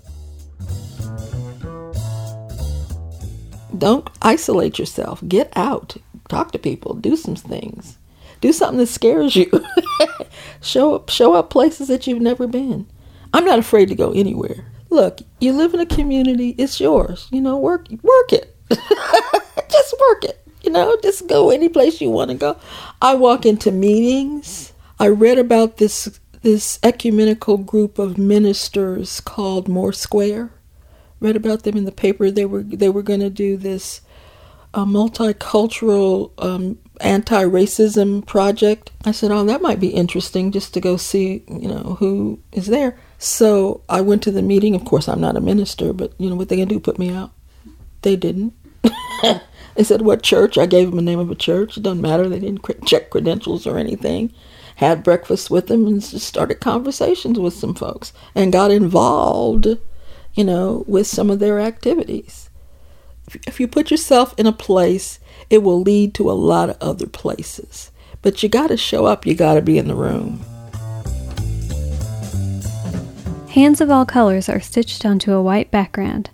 Don't 3.76 4.08
isolate 4.22 4.78
yourself. 4.78 5.22
Get 5.26 5.52
out. 5.56 5.96
Talk 6.28 6.52
to 6.52 6.58
people. 6.58 6.94
Do 6.94 7.16
some 7.16 7.36
things. 7.36 7.98
Do 8.40 8.52
something 8.52 8.78
that 8.78 8.86
scares 8.86 9.34
you. 9.36 9.50
show 10.60 10.94
up 10.94 11.08
show 11.08 11.34
up 11.34 11.50
places 11.50 11.88
that 11.88 12.06
you've 12.06 12.22
never 12.22 12.46
been. 12.46 12.86
I'm 13.32 13.44
not 13.44 13.58
afraid 13.58 13.88
to 13.88 13.94
go 13.94 14.12
anywhere. 14.12 14.66
Look, 14.90 15.20
you 15.40 15.52
live 15.52 15.74
in 15.74 15.80
a 15.80 15.86
community, 15.86 16.50
it's 16.50 16.80
yours. 16.80 17.26
You 17.32 17.40
know, 17.40 17.58
work 17.58 17.88
work 18.02 18.32
it. 18.32 18.56
Just 18.70 19.94
work 20.00 20.24
it. 20.24 20.40
You 20.62 20.70
know, 20.70 20.96
just 21.02 21.26
go 21.26 21.50
any 21.50 21.68
place 21.68 22.00
you 22.00 22.08
want 22.08 22.30
to 22.30 22.36
go. 22.36 22.56
I 23.02 23.14
walk 23.16 23.44
into 23.44 23.70
meetings. 23.70 24.72
I 24.98 25.08
read 25.08 25.38
about 25.38 25.76
this 25.76 26.18
this 26.44 26.78
ecumenical 26.82 27.58
group 27.58 27.98
of 27.98 28.18
ministers 28.18 29.20
called 29.20 29.66
More 29.66 29.92
Square 29.92 30.52
read 31.20 31.36
about 31.36 31.62
them 31.62 31.76
in 31.76 31.84
the 31.84 31.92
paper. 31.92 32.30
They 32.30 32.44
were 32.44 32.62
they 32.62 32.90
were 32.90 33.02
going 33.02 33.20
to 33.20 33.30
do 33.30 33.56
this 33.56 34.02
a 34.74 34.84
multicultural 34.84 36.32
um, 36.38 36.78
anti-racism 37.00 38.26
project. 38.26 38.90
I 39.04 39.12
said, 39.12 39.30
"Oh, 39.30 39.44
that 39.46 39.62
might 39.62 39.80
be 39.80 39.88
interesting 39.88 40.52
just 40.52 40.74
to 40.74 40.80
go 40.80 40.96
see, 40.96 41.44
you 41.48 41.68
know, 41.68 41.96
who 41.98 42.40
is 42.52 42.66
there." 42.66 42.98
So 43.18 43.82
I 43.88 44.02
went 44.02 44.22
to 44.24 44.30
the 44.30 44.42
meeting. 44.42 44.74
Of 44.74 44.84
course, 44.84 45.08
I'm 45.08 45.20
not 45.20 45.36
a 45.36 45.40
minister, 45.40 45.92
but 45.94 46.12
you 46.18 46.28
know 46.28 46.36
what 46.36 46.50
they 46.50 46.56
can 46.56 46.68
do? 46.68 46.78
Put 46.80 46.98
me 46.98 47.10
out. 47.10 47.32
They 48.02 48.16
didn't. 48.16 48.52
they 49.22 49.84
said, 49.84 50.02
"What 50.02 50.22
church?" 50.22 50.58
I 50.58 50.66
gave 50.66 50.88
them 50.88 50.96
the 50.96 51.02
name 51.02 51.20
of 51.20 51.30
a 51.30 51.36
church. 51.36 51.78
It 51.78 51.82
doesn't 51.84 52.02
matter. 52.02 52.28
They 52.28 52.40
didn't 52.40 52.66
check 52.86 53.10
credentials 53.10 53.66
or 53.66 53.78
anything. 53.78 54.32
Had 54.76 55.02
breakfast 55.04 55.50
with 55.50 55.68
them 55.68 55.86
and 55.86 56.00
just 56.00 56.26
started 56.26 56.60
conversations 56.60 57.38
with 57.38 57.54
some 57.54 57.74
folks 57.74 58.12
and 58.34 58.52
got 58.52 58.70
involved, 58.70 59.66
you 60.34 60.44
know, 60.44 60.84
with 60.86 61.06
some 61.06 61.30
of 61.30 61.38
their 61.38 61.60
activities. 61.60 62.50
If 63.46 63.60
you 63.60 63.68
put 63.68 63.90
yourself 63.90 64.34
in 64.36 64.46
a 64.46 64.52
place 64.52 65.18
it 65.50 65.62
will 65.62 65.80
lead 65.80 66.14
to 66.14 66.30
a 66.30 66.32
lot 66.32 66.70
of 66.70 66.76
other 66.80 67.06
places. 67.06 67.90
But 68.22 68.42
you 68.42 68.48
got 68.48 68.68
to 68.68 68.76
show 68.76 69.06
up, 69.06 69.26
you 69.26 69.34
got 69.34 69.54
to 69.54 69.62
be 69.62 69.78
in 69.78 69.88
the 69.88 69.94
room. 69.94 70.44
Hands 73.50 73.80
of 73.80 73.90
all 73.90 74.04
colors 74.04 74.48
are 74.48 74.60
stitched 74.60 75.04
onto 75.04 75.32
a 75.32 75.42
white 75.42 75.70
background 75.70 76.30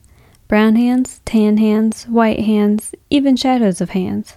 brown 0.49 0.75
hands, 0.75 1.21
tan 1.25 1.59
hands, 1.59 2.05
white 2.09 2.41
hands, 2.41 2.93
even 3.09 3.37
shadows 3.37 3.81
of 3.81 3.91
hands. 3.91 4.35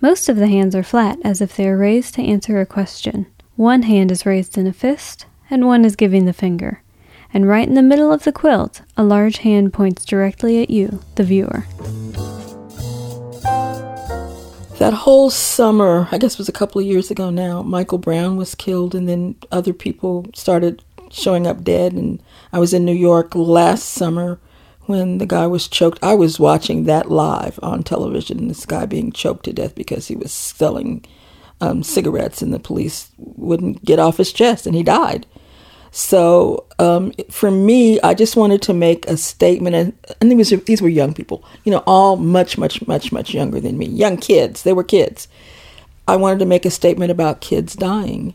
Most 0.00 0.28
of 0.28 0.36
the 0.36 0.46
hands 0.46 0.76
are 0.76 0.84
flat 0.84 1.18
as 1.24 1.40
if 1.40 1.56
they 1.56 1.66
are 1.66 1.76
raised 1.76 2.14
to 2.14 2.22
answer 2.22 2.60
a 2.60 2.66
question. 2.66 3.26
One 3.56 3.82
hand 3.82 4.12
is 4.12 4.26
raised 4.26 4.56
in 4.56 4.66
a 4.66 4.72
fist, 4.72 5.26
and 5.50 5.66
one 5.66 5.84
is 5.84 5.96
giving 5.96 6.26
the 6.26 6.32
finger. 6.32 6.82
And 7.32 7.48
right 7.48 7.66
in 7.66 7.74
the 7.74 7.82
middle 7.82 8.12
of 8.12 8.24
the 8.24 8.32
quilt, 8.32 8.82
a 8.96 9.02
large 9.02 9.38
hand 9.38 9.72
points 9.72 10.04
directly 10.04 10.62
at 10.62 10.70
you, 10.70 11.02
the 11.16 11.24
viewer 11.24 11.64
that 14.78 14.92
whole 14.92 15.30
summer, 15.30 16.06
I 16.12 16.18
guess 16.18 16.34
it 16.34 16.38
was 16.38 16.48
a 16.48 16.52
couple 16.52 16.80
of 16.80 16.86
years 16.86 17.10
ago 17.10 17.30
now, 17.30 17.62
Michael 17.62 17.98
Brown 17.98 18.36
was 18.36 18.54
killed, 18.54 18.94
and 18.94 19.08
then 19.08 19.36
other 19.50 19.72
people 19.72 20.26
started 20.34 20.84
showing 21.10 21.46
up 21.46 21.64
dead. 21.64 21.94
And 21.94 22.22
I 22.52 22.58
was 22.58 22.74
in 22.74 22.84
New 22.84 22.92
York 22.94 23.34
last 23.34 23.84
summer 23.84 24.38
when 24.82 25.18
the 25.18 25.26
guy 25.26 25.46
was 25.46 25.66
choked. 25.66 25.98
I 26.02 26.14
was 26.14 26.38
watching 26.38 26.84
that 26.84 27.10
live 27.10 27.58
on 27.62 27.82
television, 27.82 28.48
this 28.48 28.66
guy 28.66 28.86
being 28.86 29.12
choked 29.12 29.46
to 29.46 29.52
death 29.52 29.74
because 29.74 30.08
he 30.08 30.14
was 30.14 30.30
selling 30.30 31.04
um, 31.60 31.82
cigarettes, 31.82 32.42
and 32.42 32.52
the 32.52 32.58
police 32.58 33.10
wouldn't 33.18 33.84
get 33.84 33.98
off 33.98 34.18
his 34.18 34.32
chest, 34.32 34.66
and 34.66 34.74
he 34.74 34.82
died. 34.82 35.26
So 35.90 36.66
um, 36.78 37.12
for 37.30 37.50
me, 37.50 37.98
I 38.02 38.12
just 38.12 38.36
wanted 38.36 38.60
to 38.62 38.74
make 38.74 39.06
a 39.06 39.16
statement, 39.16 39.74
and, 39.76 39.92
and 40.20 40.30
these, 40.30 40.52
were, 40.52 40.58
these 40.58 40.82
were 40.82 40.90
young 40.90 41.14
people, 41.14 41.42
you 41.64 41.72
know, 41.72 41.82
all 41.86 42.16
much, 42.16 42.58
much, 42.58 42.86
much, 42.86 43.12
much 43.12 43.32
younger 43.32 43.60
than 43.60 43.78
me, 43.78 43.86
young 43.86 44.18
kids. 44.18 44.62
They 44.62 44.74
were 44.74 44.84
kids. 44.84 45.26
I 46.06 46.16
wanted 46.16 46.40
to 46.40 46.46
make 46.46 46.66
a 46.66 46.70
statement 46.70 47.10
about 47.10 47.40
kids 47.40 47.74
dying, 47.74 48.34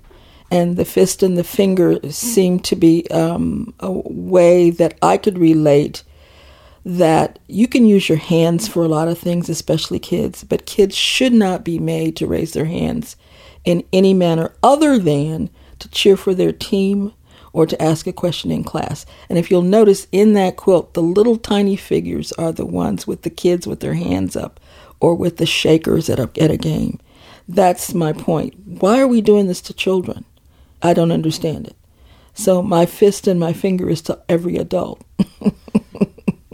and 0.49 0.75
the 0.75 0.85
fist 0.85 1.21
and 1.21 1.37
the 1.37 1.43
finger 1.43 1.99
seemed 2.09 2.65
to 2.65 2.75
be 2.75 3.07
um, 3.11 3.73
a 3.79 3.91
way 3.91 4.71
that 4.71 4.97
I 5.01 5.17
could 5.17 5.37
relate 5.37 6.03
that 6.83 7.39
you 7.47 7.67
can 7.67 7.85
use 7.85 8.09
your 8.09 8.17
hands 8.17 8.67
for 8.67 8.83
a 8.83 8.87
lot 8.87 9.07
of 9.07 9.17
things, 9.17 9.49
especially 9.49 9.99
kids, 9.99 10.43
but 10.43 10.65
kids 10.65 10.95
should 10.95 11.33
not 11.33 11.63
be 11.63 11.77
made 11.77 12.15
to 12.15 12.27
raise 12.27 12.53
their 12.53 12.65
hands 12.65 13.15
in 13.63 13.83
any 13.93 14.13
manner 14.13 14.53
other 14.63 14.97
than 14.97 15.49
to 15.79 15.89
cheer 15.89 16.17
for 16.17 16.33
their 16.33 16.51
team 16.51 17.13
or 17.53 17.65
to 17.65 17.81
ask 17.81 18.07
a 18.07 18.13
question 18.13 18.51
in 18.51 18.63
class. 18.63 19.05
And 19.29 19.37
if 19.37 19.51
you'll 19.51 19.61
notice 19.61 20.07
in 20.11 20.33
that 20.33 20.55
quilt, 20.55 20.93
the 20.93 21.03
little 21.03 21.37
tiny 21.37 21.75
figures 21.75 22.31
are 22.33 22.51
the 22.51 22.65
ones 22.65 23.05
with 23.05 23.23
the 23.23 23.29
kids 23.29 23.67
with 23.67 23.81
their 23.81 23.93
hands 23.93 24.35
up 24.35 24.59
or 24.99 25.15
with 25.15 25.37
the 25.37 25.45
shakers 25.45 26.09
at 26.09 26.19
a, 26.19 26.29
at 26.41 26.51
a 26.51 26.57
game. 26.57 26.99
That's 27.47 27.93
my 27.93 28.13
point. 28.13 28.55
Why 28.65 28.99
are 28.99 29.07
we 29.07 29.21
doing 29.21 29.47
this 29.47 29.61
to 29.61 29.73
children? 29.73 30.25
I 30.81 30.93
don't 30.93 31.11
understand 31.11 31.67
it. 31.67 31.75
So 32.33 32.61
my 32.61 32.85
fist 32.85 33.27
and 33.27 33.39
my 33.39 33.53
finger 33.53 33.89
is 33.89 34.01
to 34.03 34.19
every 34.29 34.55
adult. 34.55 35.03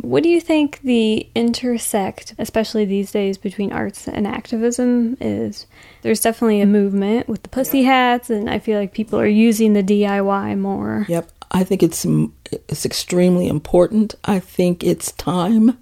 What 0.07 0.23
do 0.23 0.29
you 0.29 0.39
think 0.39 0.79
the 0.83 1.27
intersect, 1.35 2.33
especially 2.39 2.85
these 2.85 3.11
days, 3.11 3.37
between 3.37 3.73
arts 3.73 4.07
and 4.07 4.25
activism 4.25 5.17
is? 5.19 5.67
There's 6.01 6.21
definitely 6.21 6.61
a 6.61 6.65
movement 6.65 7.27
with 7.27 7.43
the 7.43 7.49
pussy 7.49 7.83
hats, 7.83 8.29
and 8.29 8.49
I 8.49 8.59
feel 8.59 8.79
like 8.79 8.93
people 8.93 9.19
are 9.19 9.27
using 9.27 9.73
the 9.73 9.83
DIY 9.83 10.59
more. 10.59 11.05
Yep, 11.09 11.29
I 11.51 11.65
think 11.65 11.83
it's 11.83 12.05
it's 12.53 12.85
extremely 12.85 13.49
important. 13.49 14.15
I 14.23 14.39
think 14.39 14.81
it's 14.81 15.11
time. 15.11 15.77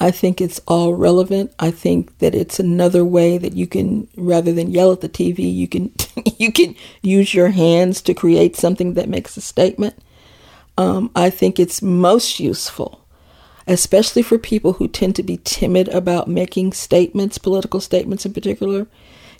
I 0.00 0.10
think 0.10 0.40
it's 0.40 0.60
all 0.66 0.94
relevant. 0.94 1.54
I 1.60 1.70
think 1.70 2.18
that 2.18 2.34
it's 2.34 2.58
another 2.58 3.04
way 3.04 3.38
that 3.38 3.52
you 3.52 3.68
can, 3.68 4.08
rather 4.16 4.52
than 4.52 4.72
yell 4.72 4.90
at 4.90 5.00
the 5.00 5.08
TV, 5.08 5.54
you 5.54 5.68
can 5.68 5.92
you 6.38 6.50
can 6.50 6.74
use 7.02 7.32
your 7.32 7.50
hands 7.50 8.02
to 8.02 8.14
create 8.14 8.56
something 8.56 8.94
that 8.94 9.08
makes 9.08 9.36
a 9.36 9.40
statement. 9.40 9.94
Um, 10.76 11.12
I 11.14 11.30
think 11.30 11.60
it's 11.60 11.80
most 11.82 12.40
useful 12.40 13.03
especially 13.66 14.22
for 14.22 14.38
people 14.38 14.74
who 14.74 14.88
tend 14.88 15.16
to 15.16 15.22
be 15.22 15.38
timid 15.44 15.88
about 15.88 16.28
making 16.28 16.72
statements, 16.72 17.38
political 17.38 17.80
statements 17.80 18.26
in 18.26 18.32
particular. 18.32 18.86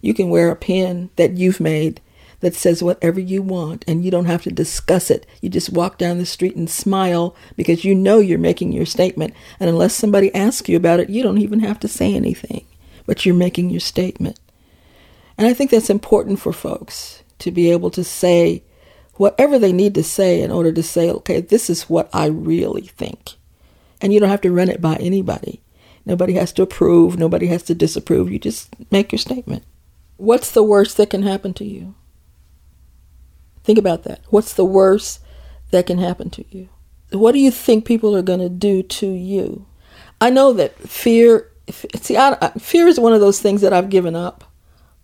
You 0.00 0.14
can 0.14 0.30
wear 0.30 0.50
a 0.50 0.56
pin 0.56 1.10
that 1.16 1.36
you've 1.36 1.60
made 1.60 2.00
that 2.40 2.54
says 2.54 2.82
whatever 2.82 3.20
you 3.20 3.42
want 3.42 3.84
and 3.88 4.04
you 4.04 4.10
don't 4.10 4.26
have 4.26 4.42
to 4.42 4.50
discuss 4.50 5.10
it. 5.10 5.26
You 5.40 5.48
just 5.48 5.70
walk 5.70 5.98
down 5.98 6.18
the 6.18 6.26
street 6.26 6.56
and 6.56 6.68
smile 6.68 7.34
because 7.56 7.84
you 7.84 7.94
know 7.94 8.18
you're 8.18 8.38
making 8.38 8.72
your 8.72 8.86
statement. 8.86 9.34
And 9.58 9.70
unless 9.70 9.94
somebody 9.94 10.34
asks 10.34 10.68
you 10.68 10.76
about 10.76 11.00
it, 11.00 11.10
you 11.10 11.22
don't 11.22 11.38
even 11.38 11.60
have 11.60 11.80
to 11.80 11.88
say 11.88 12.14
anything, 12.14 12.66
but 13.06 13.24
you're 13.24 13.34
making 13.34 13.70
your 13.70 13.80
statement. 13.80 14.38
And 15.38 15.46
I 15.46 15.54
think 15.54 15.70
that's 15.70 15.90
important 15.90 16.38
for 16.38 16.52
folks 16.52 17.22
to 17.40 17.50
be 17.50 17.70
able 17.70 17.90
to 17.90 18.04
say 18.04 18.62
whatever 19.14 19.58
they 19.58 19.72
need 19.72 19.94
to 19.94 20.04
say 20.04 20.42
in 20.42 20.50
order 20.50 20.72
to 20.72 20.82
say, 20.82 21.10
okay, 21.10 21.40
this 21.40 21.70
is 21.70 21.88
what 21.88 22.08
I 22.12 22.26
really 22.26 22.82
think. 22.82 23.36
And 24.04 24.12
you 24.12 24.20
don't 24.20 24.28
have 24.28 24.42
to 24.42 24.52
run 24.52 24.68
it 24.68 24.82
by 24.82 24.96
anybody. 24.96 25.62
Nobody 26.04 26.34
has 26.34 26.52
to 26.52 26.62
approve, 26.62 27.18
nobody 27.18 27.46
has 27.46 27.62
to 27.62 27.74
disapprove. 27.74 28.30
You 28.30 28.38
just 28.38 28.68
make 28.90 29.12
your 29.12 29.18
statement. 29.18 29.64
What's 30.18 30.50
the 30.50 30.62
worst 30.62 30.98
that 30.98 31.08
can 31.08 31.22
happen 31.22 31.54
to 31.54 31.64
you? 31.64 31.94
Think 33.62 33.78
about 33.78 34.02
that. 34.02 34.20
What's 34.28 34.52
the 34.52 34.64
worst 34.66 35.20
that 35.70 35.86
can 35.86 35.96
happen 35.96 36.28
to 36.30 36.44
you? 36.54 36.68
What 37.12 37.32
do 37.32 37.38
you 37.38 37.50
think 37.50 37.86
people 37.86 38.14
are 38.14 38.20
going 38.20 38.40
to 38.40 38.50
do 38.50 38.82
to 38.82 39.06
you? 39.06 39.64
I 40.20 40.28
know 40.28 40.52
that 40.52 40.78
fear, 40.78 41.50
see, 41.96 42.18
I, 42.18 42.52
fear 42.58 42.86
is 42.86 43.00
one 43.00 43.14
of 43.14 43.20
those 43.20 43.40
things 43.40 43.62
that 43.62 43.72
I've 43.72 43.88
given 43.88 44.14
up 44.14 44.44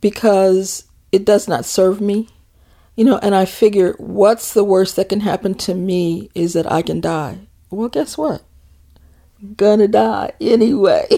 because 0.02 0.84
it 1.10 1.24
does 1.24 1.48
not 1.48 1.64
serve 1.64 2.02
me. 2.02 2.28
You 2.96 3.06
know, 3.06 3.18
and 3.22 3.34
I 3.34 3.46
figure 3.46 3.94
what's 3.96 4.52
the 4.52 4.62
worst 4.62 4.96
that 4.96 5.08
can 5.08 5.20
happen 5.20 5.54
to 5.54 5.74
me 5.74 6.30
is 6.34 6.52
that 6.52 6.70
I 6.70 6.82
can 6.82 7.00
die. 7.00 7.48
Well, 7.70 7.88
guess 7.88 8.18
what? 8.18 8.42
Gonna 9.56 9.88
die 9.88 10.32
anyway. 10.40 11.08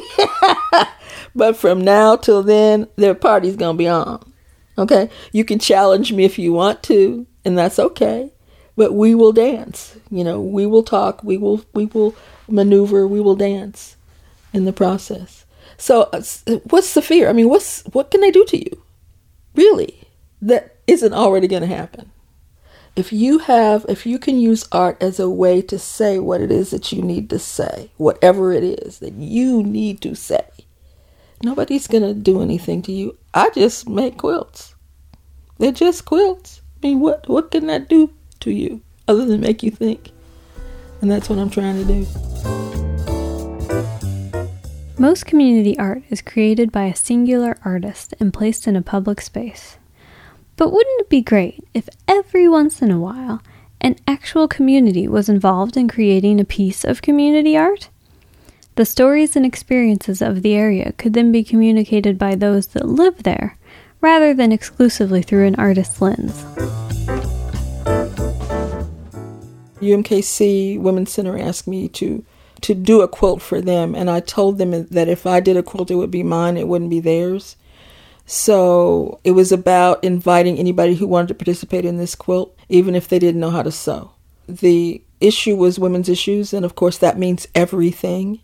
but 1.34 1.56
from 1.56 1.80
now 1.80 2.16
till 2.16 2.42
then, 2.42 2.88
their 2.96 3.14
party's 3.14 3.56
gonna 3.56 3.76
be 3.76 3.88
on. 3.88 4.32
Okay? 4.78 5.10
You 5.32 5.44
can 5.44 5.58
challenge 5.58 6.12
me 6.12 6.24
if 6.24 6.38
you 6.38 6.52
want 6.52 6.82
to, 6.84 7.26
and 7.44 7.56
that's 7.56 7.78
okay. 7.78 8.32
But 8.76 8.94
we 8.94 9.14
will 9.14 9.32
dance. 9.32 9.96
You 10.10 10.24
know, 10.24 10.40
we 10.40 10.64
will 10.66 10.82
talk, 10.82 11.22
we 11.22 11.36
will 11.36 11.62
we 11.74 11.86
will 11.86 12.14
maneuver, 12.48 13.06
we 13.06 13.20
will 13.20 13.36
dance 13.36 13.96
in 14.52 14.64
the 14.64 14.72
process. 14.72 15.44
So 15.76 16.02
uh, 16.12 16.22
what's 16.64 16.94
the 16.94 17.02
fear? 17.02 17.28
I 17.28 17.32
mean, 17.32 17.48
what's 17.48 17.82
what 17.92 18.10
can 18.10 18.20
they 18.20 18.30
do 18.30 18.44
to 18.46 18.58
you? 18.58 18.82
Really? 19.54 20.08
That 20.40 20.76
isn't 20.86 21.12
already 21.12 21.46
going 21.48 21.62
to 21.62 21.68
happen 21.68 22.10
if 22.94 23.12
you 23.12 23.38
have 23.38 23.86
if 23.88 24.04
you 24.04 24.18
can 24.18 24.38
use 24.38 24.68
art 24.70 25.02
as 25.02 25.18
a 25.18 25.28
way 25.28 25.62
to 25.62 25.78
say 25.78 26.18
what 26.18 26.40
it 26.40 26.50
is 26.50 26.70
that 26.70 26.92
you 26.92 27.00
need 27.00 27.30
to 27.30 27.38
say 27.38 27.90
whatever 27.96 28.52
it 28.52 28.62
is 28.62 28.98
that 28.98 29.14
you 29.14 29.62
need 29.62 30.00
to 30.02 30.14
say 30.14 30.44
nobody's 31.42 31.86
going 31.86 32.02
to 32.02 32.14
do 32.14 32.42
anything 32.42 32.82
to 32.82 32.92
you. 32.92 33.16
I 33.34 33.50
just 33.50 33.88
make 33.88 34.18
quilts. 34.18 34.74
They're 35.58 35.72
just 35.72 36.04
quilts. 36.04 36.60
I 36.82 36.88
mean 36.88 37.00
what 37.00 37.28
what 37.28 37.50
can 37.50 37.66
that 37.68 37.88
do 37.88 38.12
to 38.40 38.50
you 38.50 38.82
other 39.08 39.24
than 39.24 39.40
make 39.40 39.62
you 39.62 39.70
think? 39.70 40.10
And 41.00 41.10
that's 41.10 41.28
what 41.28 41.38
i'm 41.38 41.50
trying 41.50 41.78
to 41.78 41.84
do. 41.84 42.06
Most 44.98 45.24
community 45.26 45.78
art 45.78 46.02
is 46.10 46.20
created 46.20 46.70
by 46.70 46.84
a 46.84 46.94
singular 46.94 47.56
artist 47.64 48.14
and 48.20 48.32
placed 48.32 48.66
in 48.66 48.76
a 48.76 48.82
public 48.82 49.20
space 49.20 49.78
but 50.56 50.72
wouldn't 50.72 51.00
it 51.00 51.08
be 51.08 51.22
great 51.22 51.64
if 51.74 51.88
every 52.06 52.48
once 52.48 52.82
in 52.82 52.90
a 52.90 52.98
while 52.98 53.42
an 53.80 53.96
actual 54.06 54.46
community 54.46 55.08
was 55.08 55.28
involved 55.28 55.76
in 55.76 55.88
creating 55.88 56.40
a 56.40 56.44
piece 56.44 56.84
of 56.84 57.02
community 57.02 57.56
art? 57.56 57.88
The 58.76 58.86
stories 58.86 59.36
and 59.36 59.44
experiences 59.44 60.22
of 60.22 60.42
the 60.42 60.54
area 60.54 60.92
could 60.92 61.12
then 61.12 61.30
be 61.30 61.44
communicated 61.44 62.18
by 62.18 62.34
those 62.34 62.68
that 62.68 62.88
live 62.88 63.22
there, 63.22 63.58
rather 64.00 64.32
than 64.32 64.50
exclusively 64.50 65.20
through 65.20 65.46
an 65.46 65.56
artist's 65.56 66.00
lens. 66.00 66.44
UMKC 69.82 70.80
Women's 70.80 71.12
Center 71.12 71.38
asked 71.38 71.66
me 71.66 71.88
to 71.88 72.24
to 72.62 72.74
do 72.74 73.00
a 73.00 73.08
quilt 73.08 73.42
for 73.42 73.60
them, 73.60 73.94
and 73.94 74.08
I 74.08 74.20
told 74.20 74.58
them 74.58 74.86
that 74.86 75.08
if 75.08 75.26
I 75.26 75.40
did 75.40 75.56
a 75.56 75.62
quilt, 75.64 75.90
it 75.90 75.96
would 75.96 76.12
be 76.12 76.22
mine, 76.22 76.56
it 76.56 76.68
wouldn't 76.68 76.90
be 76.90 77.00
theirs. 77.00 77.56
So 78.32 79.20
it 79.24 79.32
was 79.32 79.52
about 79.52 80.02
inviting 80.02 80.58
anybody 80.58 80.94
who 80.94 81.06
wanted 81.06 81.28
to 81.28 81.34
participate 81.34 81.84
in 81.84 81.98
this 81.98 82.14
quilt, 82.14 82.58
even 82.70 82.94
if 82.94 83.06
they 83.06 83.18
didn't 83.18 83.42
know 83.42 83.50
how 83.50 83.62
to 83.62 83.70
sew. 83.70 84.12
The 84.48 85.02
issue 85.20 85.54
was 85.54 85.78
women's 85.78 86.08
issues, 86.08 86.54
and 86.54 86.64
of 86.64 86.74
course, 86.74 86.96
that 86.96 87.18
means 87.18 87.46
everything. 87.54 88.40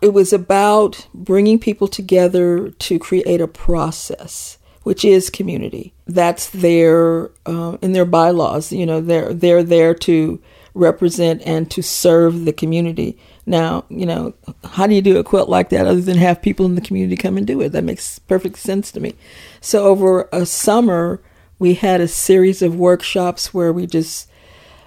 It 0.00 0.14
was 0.14 0.32
about 0.32 1.06
bringing 1.12 1.58
people 1.58 1.86
together 1.86 2.70
to 2.70 2.98
create 2.98 3.42
a 3.42 3.46
process, 3.46 4.56
which 4.84 5.04
is 5.04 5.28
community. 5.28 5.92
That's 6.06 6.48
their 6.48 7.30
uh, 7.44 7.76
in 7.82 7.92
their 7.92 8.06
bylaws. 8.06 8.72
You 8.72 8.86
know, 8.86 9.02
they're 9.02 9.34
they're 9.34 9.62
there 9.62 9.94
to 9.96 10.40
represent 10.72 11.42
and 11.44 11.70
to 11.72 11.82
serve 11.82 12.46
the 12.46 12.54
community. 12.54 13.18
Now, 13.46 13.84
you 13.88 14.06
know, 14.06 14.34
how 14.64 14.86
do 14.86 14.94
you 14.94 15.02
do 15.02 15.18
a 15.18 15.24
quilt 15.24 15.48
like 15.48 15.68
that 15.68 15.86
other 15.86 16.00
than 16.00 16.16
have 16.16 16.40
people 16.40 16.64
in 16.66 16.74
the 16.74 16.80
community 16.80 17.16
come 17.16 17.36
and 17.36 17.46
do 17.46 17.60
it? 17.60 17.70
That 17.70 17.84
makes 17.84 18.18
perfect 18.18 18.58
sense 18.58 18.90
to 18.92 19.00
me. 19.00 19.14
So 19.60 19.84
over 19.84 20.28
a 20.32 20.46
summer, 20.46 21.20
we 21.58 21.74
had 21.74 22.00
a 22.00 22.08
series 22.08 22.62
of 22.62 22.76
workshops 22.76 23.52
where 23.52 23.72
we 23.72 23.86
just 23.86 24.30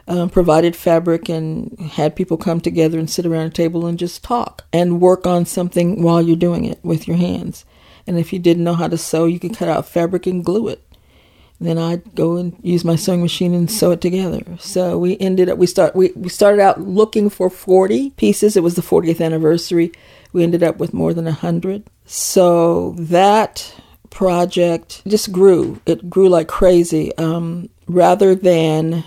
um, 0.07 0.29
provided 0.29 0.75
fabric 0.75 1.29
and 1.29 1.77
had 1.79 2.15
people 2.15 2.37
come 2.37 2.61
together 2.61 2.97
and 2.97 3.09
sit 3.09 3.25
around 3.25 3.47
a 3.47 3.51
table 3.51 3.85
and 3.85 3.99
just 3.99 4.23
talk 4.23 4.65
and 4.71 5.01
work 5.01 5.27
on 5.27 5.45
something 5.45 6.01
while 6.01 6.21
you're 6.21 6.35
doing 6.35 6.65
it 6.65 6.79
with 6.83 7.07
your 7.07 7.17
hands. 7.17 7.65
And 8.07 8.17
if 8.17 8.31
you 8.31 8.39
didn't 8.39 8.63
know 8.63 8.75
how 8.75 8.87
to 8.87 8.97
sew, 8.97 9.25
you 9.25 9.39
could 9.39 9.55
cut 9.55 9.67
out 9.67 9.87
fabric 9.87 10.25
and 10.25 10.43
glue 10.43 10.69
it. 10.69 10.86
Then 11.59 11.77
I'd 11.77 12.13
go 12.13 12.35
and 12.37 12.55
use 12.61 12.85
my 12.85 12.95
sewing 12.95 13.21
machine 13.21 13.53
and 13.53 13.69
sew 13.69 13.91
it 13.91 14.01
together. 14.01 14.43
So 14.59 14.97
we 14.97 15.17
ended 15.17 15.49
up 15.49 15.57
we 15.57 15.65
start 15.65 15.95
we, 15.95 16.11
we 16.15 16.29
started 16.29 16.61
out 16.61 16.81
looking 16.81 17.29
for 17.29 17.49
40 17.49 18.11
pieces. 18.11 18.55
It 18.55 18.63
was 18.63 18.75
the 18.75 18.81
40th 18.81 19.23
anniversary. 19.23 19.91
We 20.33 20.43
ended 20.43 20.61
up 20.61 20.77
with 20.77 20.93
more 20.93 21.13
than 21.13 21.25
100. 21.25 21.83
So 22.05 22.91
that 22.99 23.73
project 24.09 25.01
just 25.07 25.31
grew. 25.31 25.81
It 25.85 26.09
grew 26.09 26.29
like 26.29 26.47
crazy. 26.47 27.15
Um, 27.17 27.69
rather 27.87 28.35
than 28.35 29.03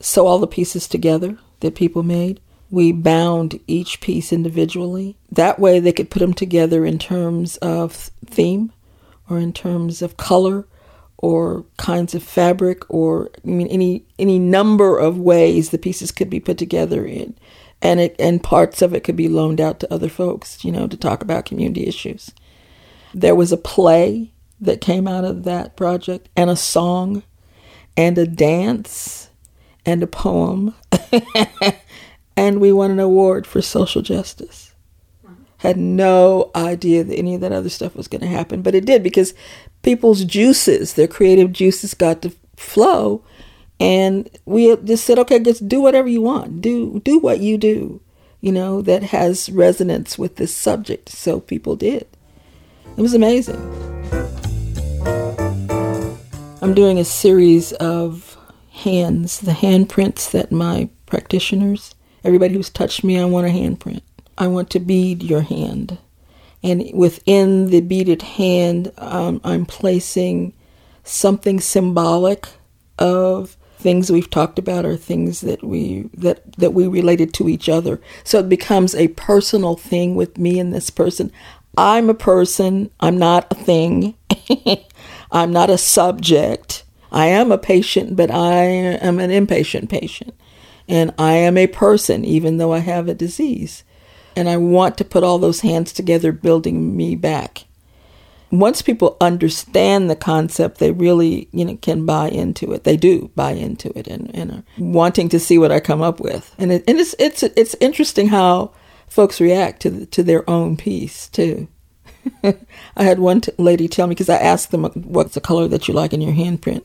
sew 0.00 0.26
all 0.26 0.38
the 0.38 0.46
pieces 0.46 0.86
together 0.86 1.38
that 1.60 1.74
people 1.74 2.02
made. 2.02 2.40
We 2.70 2.92
bound 2.92 3.60
each 3.66 4.00
piece 4.00 4.32
individually. 4.32 5.16
That 5.30 5.58
way 5.58 5.80
they 5.80 5.92
could 5.92 6.10
put 6.10 6.20
them 6.20 6.34
together 6.34 6.84
in 6.84 6.98
terms 6.98 7.56
of 7.58 8.10
theme 8.26 8.72
or 9.28 9.38
in 9.38 9.52
terms 9.52 10.02
of 10.02 10.16
color 10.16 10.66
or 11.18 11.64
kinds 11.76 12.14
of 12.14 12.22
fabric 12.22 12.82
or 12.88 13.30
I 13.44 13.48
mean 13.48 13.68
any 13.68 14.04
any 14.18 14.38
number 14.38 14.98
of 14.98 15.18
ways 15.18 15.70
the 15.70 15.78
pieces 15.78 16.12
could 16.12 16.28
be 16.28 16.40
put 16.40 16.58
together 16.58 17.06
in 17.06 17.34
and 17.84 18.00
it 18.00 18.16
and 18.18 18.42
parts 18.42 18.82
of 18.82 18.94
it 18.94 19.04
could 19.04 19.14
be 19.14 19.28
loaned 19.28 19.60
out 19.60 19.78
to 19.80 19.92
other 19.92 20.08
folks, 20.08 20.64
you 20.64 20.72
know, 20.72 20.88
to 20.88 20.96
talk 20.96 21.22
about 21.22 21.44
community 21.44 21.86
issues. 21.86 22.32
There 23.12 23.34
was 23.34 23.52
a 23.52 23.56
play 23.56 24.32
that 24.60 24.80
came 24.80 25.06
out 25.06 25.24
of 25.24 25.44
that 25.44 25.76
project 25.76 26.28
and 26.34 26.48
a 26.50 26.56
song 26.56 27.22
and 27.96 28.16
a 28.18 28.26
dance 28.26 29.28
and 29.84 30.02
a 30.02 30.06
poem. 30.06 30.74
and 32.36 32.60
we 32.60 32.72
won 32.72 32.90
an 32.90 33.00
award 33.00 33.46
for 33.46 33.60
social 33.60 34.02
justice. 34.02 34.73
Had 35.64 35.78
no 35.78 36.50
idea 36.54 37.02
that 37.04 37.16
any 37.16 37.34
of 37.34 37.40
that 37.40 37.50
other 37.50 37.70
stuff 37.70 37.96
was 37.96 38.06
going 38.06 38.20
to 38.20 38.26
happen, 38.26 38.60
but 38.60 38.74
it 38.74 38.84
did 38.84 39.02
because 39.02 39.32
people's 39.80 40.22
juices, 40.24 40.92
their 40.92 41.08
creative 41.08 41.52
juices, 41.52 41.94
got 41.94 42.20
to 42.20 42.34
flow, 42.54 43.24
and 43.80 44.28
we 44.44 44.76
just 44.84 45.06
said, 45.06 45.18
"Okay, 45.18 45.38
just 45.38 45.66
do 45.66 45.80
whatever 45.80 46.06
you 46.06 46.20
want. 46.20 46.60
Do 46.60 47.00
do 47.02 47.18
what 47.18 47.40
you 47.40 47.56
do, 47.56 48.02
you 48.42 48.52
know, 48.52 48.82
that 48.82 49.04
has 49.04 49.48
resonance 49.48 50.18
with 50.18 50.36
this 50.36 50.54
subject." 50.54 51.08
So 51.08 51.40
people 51.40 51.76
did. 51.76 52.06
It 52.98 53.00
was 53.00 53.14
amazing. 53.14 53.56
I'm 56.60 56.74
doing 56.74 56.98
a 56.98 57.06
series 57.06 57.72
of 57.72 58.36
hands, 58.70 59.40
the 59.40 59.52
handprints 59.52 60.30
that 60.30 60.52
my 60.52 60.90
practitioners, 61.06 61.94
everybody 62.22 62.52
who's 62.52 62.68
touched 62.68 63.02
me, 63.02 63.18
I 63.18 63.24
want 63.24 63.46
a 63.46 63.50
handprint. 63.50 64.02
I 64.36 64.46
want 64.48 64.70
to 64.70 64.80
bead 64.80 65.22
your 65.22 65.42
hand. 65.42 65.98
And 66.62 66.90
within 66.94 67.66
the 67.66 67.80
beaded 67.80 68.22
hand, 68.22 68.92
um, 68.96 69.40
I'm 69.44 69.66
placing 69.66 70.54
something 71.04 71.60
symbolic 71.60 72.48
of 72.98 73.56
things 73.76 74.10
we've 74.10 74.30
talked 74.30 74.58
about 74.58 74.86
or 74.86 74.96
things 74.96 75.42
that 75.42 75.62
we 75.62 76.08
that 76.14 76.54
that 76.54 76.72
we 76.72 76.86
related 76.86 77.34
to 77.34 77.48
each 77.50 77.68
other. 77.68 78.00
So 78.24 78.38
it 78.38 78.48
becomes 78.48 78.94
a 78.94 79.08
personal 79.08 79.76
thing 79.76 80.14
with 80.14 80.38
me 80.38 80.58
and 80.58 80.72
this 80.72 80.88
person. 80.88 81.30
I'm 81.76 82.08
a 82.08 82.14
person, 82.14 82.90
I'm 83.00 83.18
not 83.18 83.46
a 83.50 83.54
thing. 83.54 84.14
I'm 85.32 85.52
not 85.52 85.68
a 85.68 85.76
subject. 85.76 86.84
I 87.12 87.26
am 87.26 87.52
a 87.52 87.58
patient, 87.58 88.16
but 88.16 88.30
I 88.30 88.62
am 88.62 89.18
an 89.18 89.30
impatient 89.30 89.90
patient. 89.90 90.34
And 90.88 91.12
I 91.18 91.34
am 91.34 91.58
a 91.58 91.66
person, 91.66 92.24
even 92.24 92.56
though 92.56 92.72
I 92.72 92.78
have 92.78 93.08
a 93.08 93.14
disease. 93.14 93.84
And 94.36 94.48
I 94.48 94.56
want 94.56 94.98
to 94.98 95.04
put 95.04 95.24
all 95.24 95.38
those 95.38 95.60
hands 95.60 95.92
together, 95.92 96.32
building 96.32 96.96
me 96.96 97.14
back. 97.16 97.64
Once 98.50 98.82
people 98.82 99.16
understand 99.20 100.08
the 100.08 100.16
concept, 100.16 100.78
they 100.78 100.92
really, 100.92 101.48
you 101.52 101.64
know, 101.64 101.76
can 101.76 102.06
buy 102.06 102.28
into 102.28 102.72
it. 102.72 102.84
They 102.84 102.96
do 102.96 103.30
buy 103.34 103.52
into 103.52 103.96
it 103.98 104.06
and, 104.06 104.32
and 104.34 104.50
are 104.50 104.62
wanting 104.78 105.28
to 105.30 105.40
see 105.40 105.58
what 105.58 105.72
I 105.72 105.80
come 105.80 106.02
up 106.02 106.20
with. 106.20 106.54
And, 106.58 106.70
it, 106.70 106.84
and 106.86 107.00
it's, 107.00 107.14
it's, 107.18 107.42
it's 107.42 107.74
interesting 107.80 108.28
how 108.28 108.72
folks 109.08 109.40
react 109.40 109.82
to, 109.82 109.90
the, 109.90 110.06
to 110.06 110.22
their 110.22 110.48
own 110.48 110.76
piece, 110.76 111.28
too. 111.28 111.66
I 112.44 113.02
had 113.02 113.18
one 113.18 113.40
t- 113.40 113.52
lady 113.58 113.88
tell 113.88 114.06
me, 114.06 114.14
because 114.14 114.28
I 114.28 114.36
asked 114.36 114.70
them, 114.70 114.84
what's 114.84 115.34
the 115.34 115.40
color 115.40 115.66
that 115.68 115.88
you 115.88 115.94
like 115.94 116.12
in 116.12 116.20
your 116.20 116.32
handprint? 116.32 116.84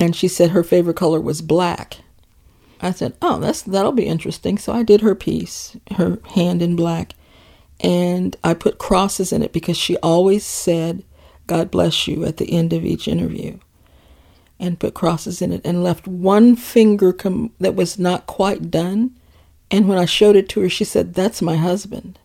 and 0.00 0.16
she 0.16 0.28
said 0.28 0.50
her 0.50 0.64
favorite 0.64 0.96
color 0.96 1.20
was 1.20 1.42
black. 1.42 1.98
I 2.82 2.90
said, 2.90 3.14
"Oh, 3.22 3.38
that's 3.38 3.62
that'll 3.62 3.92
be 3.92 4.06
interesting." 4.06 4.58
So 4.58 4.72
I 4.72 4.82
did 4.82 5.00
her 5.00 5.14
piece, 5.14 5.76
her 5.96 6.18
hand 6.34 6.62
in 6.62 6.76
black, 6.76 7.14
and 7.80 8.36
I 8.42 8.54
put 8.54 8.78
crosses 8.78 9.32
in 9.32 9.42
it 9.42 9.52
because 9.52 9.76
she 9.76 9.96
always 9.98 10.44
said, 10.44 11.04
"God 11.46 11.70
bless 11.70 12.06
you" 12.08 12.24
at 12.24 12.38
the 12.38 12.52
end 12.52 12.72
of 12.72 12.84
each 12.84 13.08
interview, 13.08 13.58
and 14.58 14.80
put 14.80 14.94
crosses 14.94 15.40
in 15.40 15.52
it, 15.52 15.60
and 15.64 15.84
left 15.84 16.08
one 16.08 16.56
finger 16.56 17.12
com- 17.12 17.52
that 17.60 17.74
was 17.76 17.98
not 17.98 18.26
quite 18.26 18.70
done. 18.70 19.12
And 19.70 19.88
when 19.88 19.98
I 19.98 20.04
showed 20.04 20.36
it 20.36 20.48
to 20.50 20.60
her, 20.60 20.68
she 20.68 20.84
said, 20.84 21.14
"That's 21.14 21.40
my 21.40 21.56
husband." 21.56 22.18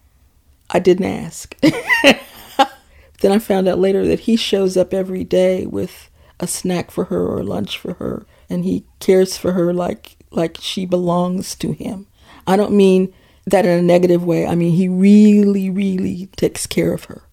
I 0.70 0.80
didn't 0.80 1.06
ask. 1.06 1.56
then 3.22 3.32
I 3.32 3.40
found 3.40 3.70
out 3.70 3.80
later 3.80 4.06
that 4.06 4.22
he 4.22 4.36
shows 4.36 4.76
up 4.76 4.94
every 4.94 5.24
day 5.24 5.66
with 5.66 6.10
a 6.42 6.48
snack 6.48 6.92
for 6.92 7.06
her 7.06 7.26
or 7.26 7.42
lunch 7.44 7.78
for 7.78 7.94
her 7.94 8.26
and 8.50 8.64
he 8.64 8.86
cares 9.00 9.38
for 9.38 9.54
her 9.54 9.74
like 9.74 10.17
like 10.38 10.58
she 10.62 10.86
belongs 10.86 11.56
to 11.56 11.72
him. 11.72 12.08
I 12.46 12.56
don't 12.56 12.74
mean 12.74 13.14
that 13.46 13.66
in 13.66 13.80
a 13.80 13.82
negative 13.82 14.24
way. 14.24 14.46
I 14.46 14.56
mean 14.56 14.74
he 14.74 14.88
really 14.88 15.70
really 15.70 16.28
takes 16.38 16.66
care 16.68 16.94
of 16.94 17.06
her. 17.06 17.24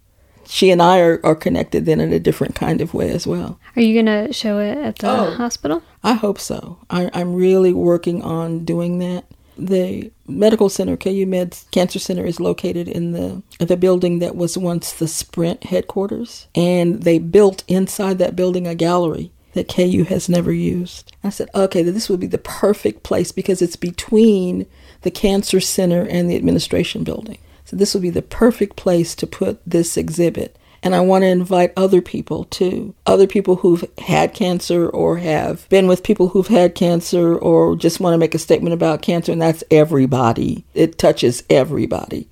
She 0.47 0.71
and 0.71 0.83
I 0.83 1.01
are, 1.01 1.21
are 1.25 1.35
connected 1.35 1.87
then 1.87 2.01
in 2.01 2.13
a 2.13 2.21
different 2.21 2.55
kind 2.55 2.81
of 2.81 2.95
way 2.95 3.11
as 3.11 3.27
well. 3.27 3.59
Are 3.77 3.83
you 3.83 3.95
going 3.95 4.27
to 4.27 4.33
show 4.33 4.59
it 4.59 4.77
at 4.79 4.99
the 4.99 5.11
oh, 5.11 5.31
hospital? 5.33 5.83
I 6.03 6.15
hope 6.15 6.39
so. 6.39 6.79
I, 6.91 7.11
I'm 7.15 7.35
really 7.35 7.73
working 7.73 8.23
on 8.23 8.65
doing 8.65 8.99
that. 8.99 9.25
The 9.57 10.11
medical 10.27 10.69
center, 10.69 10.97
KU 10.97 11.27
Med's 11.27 11.67
Cancer 11.71 12.01
Center, 12.01 12.27
is 12.27 12.41
located 12.41 12.89
in 12.89 13.13
the 13.13 13.43
the 13.65 13.77
building 13.77 14.19
that 14.19 14.35
was 14.35 14.59
once 14.59 14.93
the 14.93 15.07
Sprint 15.07 15.65
headquarters, 15.65 16.49
and 16.57 17.05
they 17.05 17.21
built 17.21 17.63
inside 17.69 18.19
that 18.19 18.35
building 18.35 18.67
a 18.67 18.75
gallery 18.75 19.31
that 19.55 19.69
KU 19.69 20.05
has 20.09 20.29
never 20.29 20.53
used. 20.53 21.13
I 21.25 21.31
said, 21.31 21.49
okay, 21.55 21.83
this 21.83 22.09
would 22.09 22.21
be 22.21 22.27
the 22.27 22.39
perfect 22.39 23.03
place 23.03 23.33
because 23.33 23.63
it's 23.63 23.77
between 23.77 24.67
the 25.03 25.11
Cancer 25.11 25.61
Center 25.61 26.03
and 26.03 26.29
the 26.29 26.37
administration 26.37 27.05
building. 27.05 27.39
So 27.65 27.77
this 27.77 27.95
would 27.95 28.03
be 28.03 28.11
the 28.11 28.23
perfect 28.23 28.77
place 28.77 29.15
to 29.17 29.27
put 29.27 29.61
this 29.67 29.97
exhibit. 29.97 30.57
And 30.83 30.95
I 30.95 31.01
want 31.01 31.23
to 31.23 31.29
invite 31.29 31.73
other 31.79 32.03
people 32.03 32.45
too. 32.45 32.95
Other 33.07 33.27
people 33.27 33.57
who've 33.57 33.89
had 33.99 34.35
cancer 34.35 34.87
or 34.87 35.17
have 35.17 35.67
been 35.71 35.87
with 35.87 36.03
people 36.03 36.29
who've 36.29 36.47
had 36.47 36.75
cancer 36.75 37.39
or 37.39 37.75
just 37.75 38.01
want 38.01 38.13
to 38.13 38.19
make 38.19 38.35
a 38.35 38.39
statement 38.39 38.75
about 38.75 39.01
cancer. 39.01 39.33
And 39.33 39.41
that's 39.41 39.65
everybody. 39.71 40.67
It 40.75 40.99
touches 40.99 41.43
everybody. 41.49 42.29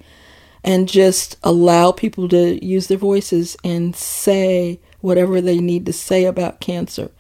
And 0.63 0.87
just 0.87 1.39
allow 1.43 1.93
people 1.93 2.29
to 2.29 2.63
use 2.65 2.89
their 2.89 2.99
voices 2.99 3.57
and 3.65 3.97
say 3.97 4.79
whatever 5.03 5.41
they 5.41 5.59
need 5.59 5.87
to 5.87 5.93
say 5.93 6.25
about 6.25 6.61
cancer. 6.61 7.11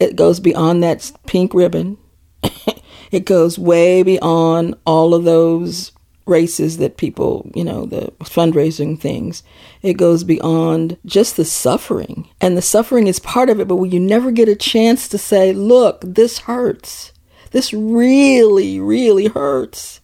It 0.00 0.16
goes 0.16 0.40
beyond 0.40 0.82
that 0.82 1.10
pink 1.26 1.52
ribbon. 1.54 1.98
it 3.10 3.24
goes 3.24 3.58
way 3.58 4.02
beyond 4.02 4.74
all 4.86 5.14
of 5.14 5.24
those 5.24 5.92
races 6.26 6.78
that 6.78 6.96
people, 6.96 7.50
you 7.54 7.62
know, 7.62 7.84
the 7.84 8.12
fundraising 8.20 8.98
things. 8.98 9.42
It 9.82 9.94
goes 9.94 10.24
beyond 10.24 10.96
just 11.04 11.36
the 11.36 11.44
suffering. 11.44 12.28
And 12.40 12.56
the 12.56 12.62
suffering 12.62 13.06
is 13.06 13.18
part 13.18 13.50
of 13.50 13.60
it, 13.60 13.68
but 13.68 13.82
you 13.84 14.00
never 14.00 14.30
get 14.30 14.48
a 14.48 14.56
chance 14.56 15.06
to 15.08 15.18
say, 15.18 15.52
look, 15.52 16.00
this 16.02 16.38
hurts. 16.40 17.12
This 17.50 17.72
really, 17.72 18.80
really 18.80 19.26
hurts. 19.26 20.00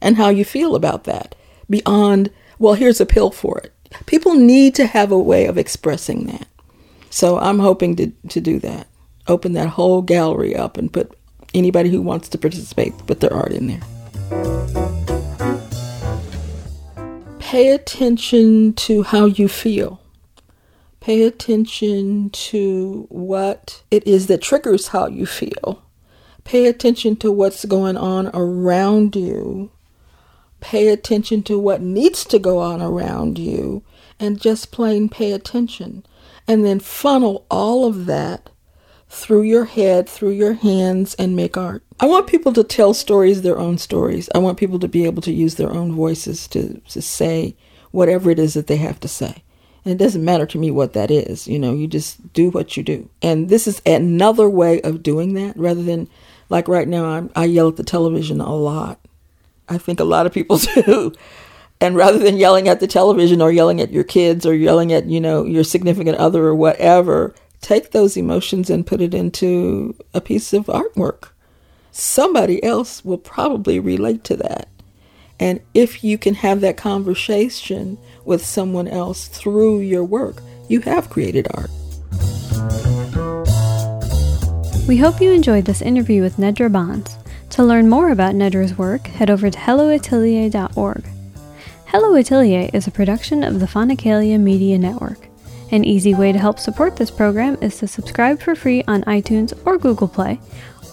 and 0.00 0.16
how 0.16 0.28
you 0.28 0.44
feel 0.44 0.74
about 0.74 1.04
that 1.04 1.34
beyond, 1.68 2.30
well, 2.58 2.74
here's 2.74 3.00
a 3.00 3.06
pill 3.06 3.30
for 3.30 3.58
it. 3.58 3.72
People 4.06 4.34
need 4.34 4.74
to 4.74 4.86
have 4.86 5.10
a 5.10 5.18
way 5.18 5.46
of 5.46 5.56
expressing 5.56 6.26
that. 6.26 6.46
So 7.14 7.38
I'm 7.38 7.60
hoping 7.60 7.94
to, 7.94 8.10
to 8.30 8.40
do 8.40 8.58
that. 8.58 8.88
Open 9.28 9.52
that 9.52 9.68
whole 9.68 10.02
gallery 10.02 10.56
up 10.56 10.76
and 10.76 10.92
put 10.92 11.16
anybody 11.54 11.88
who 11.88 12.02
wants 12.02 12.28
to 12.30 12.38
participate, 12.38 12.92
put 13.06 13.20
their 13.20 13.32
art 13.32 13.52
in 13.52 13.68
there. 13.68 13.80
Pay 17.38 17.70
attention 17.70 18.72
to 18.72 19.04
how 19.04 19.26
you 19.26 19.46
feel. 19.46 20.00
Pay 20.98 21.22
attention 21.22 22.30
to 22.30 23.06
what 23.10 23.84
it 23.92 24.04
is 24.08 24.26
that 24.26 24.42
triggers 24.42 24.88
how 24.88 25.06
you 25.06 25.24
feel. 25.24 25.84
Pay 26.42 26.66
attention 26.66 27.14
to 27.18 27.30
what's 27.30 27.64
going 27.64 27.96
on 27.96 28.28
around 28.34 29.14
you. 29.14 29.70
Pay 30.58 30.88
attention 30.88 31.44
to 31.44 31.60
what 31.60 31.80
needs 31.80 32.24
to 32.24 32.40
go 32.40 32.58
on 32.58 32.82
around 32.82 33.38
you 33.38 33.84
and 34.18 34.40
just 34.40 34.72
plain 34.72 35.08
pay 35.08 35.30
attention. 35.30 36.04
And 36.46 36.64
then 36.64 36.80
funnel 36.80 37.46
all 37.50 37.86
of 37.86 38.06
that 38.06 38.50
through 39.08 39.42
your 39.42 39.64
head, 39.64 40.08
through 40.08 40.32
your 40.32 40.54
hands, 40.54 41.14
and 41.14 41.36
make 41.36 41.56
art. 41.56 41.82
I 42.00 42.06
want 42.06 42.26
people 42.26 42.52
to 42.54 42.64
tell 42.64 42.92
stories, 42.92 43.42
their 43.42 43.58
own 43.58 43.78
stories. 43.78 44.28
I 44.34 44.38
want 44.38 44.58
people 44.58 44.78
to 44.80 44.88
be 44.88 45.04
able 45.04 45.22
to 45.22 45.32
use 45.32 45.54
their 45.54 45.70
own 45.72 45.92
voices 45.92 46.48
to, 46.48 46.80
to 46.88 47.00
say 47.00 47.56
whatever 47.92 48.30
it 48.30 48.38
is 48.38 48.54
that 48.54 48.66
they 48.66 48.76
have 48.76 48.98
to 49.00 49.08
say. 49.08 49.42
And 49.84 49.92
it 49.92 50.02
doesn't 50.02 50.24
matter 50.24 50.46
to 50.46 50.58
me 50.58 50.70
what 50.70 50.94
that 50.94 51.10
is. 51.10 51.46
You 51.46 51.58
know, 51.58 51.74
you 51.74 51.86
just 51.86 52.32
do 52.32 52.50
what 52.50 52.76
you 52.76 52.82
do. 52.82 53.08
And 53.22 53.48
this 53.48 53.66
is 53.66 53.80
another 53.86 54.48
way 54.48 54.80
of 54.80 55.02
doing 55.02 55.34
that 55.34 55.56
rather 55.56 55.82
than 55.82 56.08
like 56.50 56.68
right 56.68 56.88
now, 56.88 57.04
I'm, 57.06 57.30
I 57.36 57.44
yell 57.44 57.68
at 57.68 57.76
the 57.76 57.84
television 57.84 58.40
a 58.40 58.54
lot. 58.54 58.98
I 59.68 59.78
think 59.78 60.00
a 60.00 60.04
lot 60.04 60.26
of 60.26 60.32
people 60.32 60.58
do. 60.74 61.12
And 61.80 61.96
rather 61.96 62.18
than 62.18 62.36
yelling 62.36 62.68
at 62.68 62.80
the 62.80 62.86
television 62.86 63.42
or 63.42 63.52
yelling 63.52 63.80
at 63.80 63.92
your 63.92 64.04
kids 64.04 64.46
or 64.46 64.54
yelling 64.54 64.92
at, 64.92 65.06
you 65.06 65.20
know, 65.20 65.44
your 65.44 65.64
significant 65.64 66.16
other 66.18 66.44
or 66.44 66.54
whatever, 66.54 67.34
take 67.60 67.90
those 67.90 68.16
emotions 68.16 68.70
and 68.70 68.86
put 68.86 69.00
it 69.00 69.14
into 69.14 69.94
a 70.12 70.20
piece 70.20 70.52
of 70.52 70.66
artwork. 70.66 71.28
Somebody 71.90 72.62
else 72.62 73.04
will 73.04 73.18
probably 73.18 73.78
relate 73.78 74.24
to 74.24 74.36
that. 74.36 74.68
And 75.38 75.60
if 75.74 76.04
you 76.04 76.16
can 76.16 76.34
have 76.34 76.60
that 76.60 76.76
conversation 76.76 77.98
with 78.24 78.44
someone 78.44 78.88
else 78.88 79.26
through 79.26 79.80
your 79.80 80.04
work, 80.04 80.42
you 80.68 80.80
have 80.80 81.10
created 81.10 81.48
art. 81.54 81.70
We 84.86 84.98
hope 84.98 85.20
you 85.20 85.30
enjoyed 85.30 85.64
this 85.64 85.82
interview 85.82 86.22
with 86.22 86.36
Nedra 86.36 86.70
Bonds. 86.70 87.16
To 87.50 87.64
learn 87.64 87.88
more 87.88 88.10
about 88.10 88.34
Nedra's 88.34 88.76
work, 88.76 89.06
head 89.06 89.30
over 89.30 89.48
to 89.48 89.58
helloatelier.org. 89.58 91.13
Hello 91.94 92.16
Atelier 92.16 92.68
is 92.72 92.88
a 92.88 92.90
production 92.90 93.44
of 93.44 93.60
the 93.60 93.66
Phonicalia 93.66 94.36
Media 94.36 94.76
Network. 94.76 95.28
An 95.70 95.84
easy 95.84 96.12
way 96.12 96.32
to 96.32 96.38
help 96.40 96.58
support 96.58 96.96
this 96.96 97.08
program 97.08 97.56
is 97.60 97.78
to 97.78 97.86
subscribe 97.86 98.40
for 98.40 98.56
free 98.56 98.82
on 98.88 99.04
iTunes 99.04 99.56
or 99.64 99.78
Google 99.78 100.08
Play, 100.08 100.40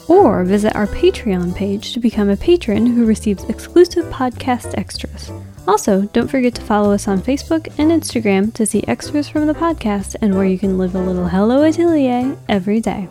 or 0.08 0.44
visit 0.44 0.76
our 0.76 0.86
Patreon 0.86 1.56
page 1.56 1.94
to 1.94 2.00
become 2.00 2.30
a 2.30 2.38
patron 2.38 2.86
who 2.86 3.08
receives 3.08 3.46
exclusive 3.46 4.06
podcast 4.14 4.78
extras. 4.78 5.32
Also, 5.68 6.04
don't 6.14 6.30
forget 6.30 6.54
to 6.54 6.62
follow 6.62 6.94
us 6.94 7.08
on 7.08 7.20
Facebook 7.20 7.66
and 7.80 7.90
Instagram 7.90 8.54
to 8.54 8.68
see 8.68 8.84
extras 8.88 9.28
from 9.28 9.48
the 9.48 9.56
podcast 9.56 10.16
and 10.22 10.36
where 10.36 10.46
you 10.46 10.60
can 10.60 10.78
live 10.78 10.94
a 10.94 11.02
little 11.02 11.28
Hello 11.28 11.64
Atelier 11.64 12.38
every 12.48 12.80
day. 12.80 13.10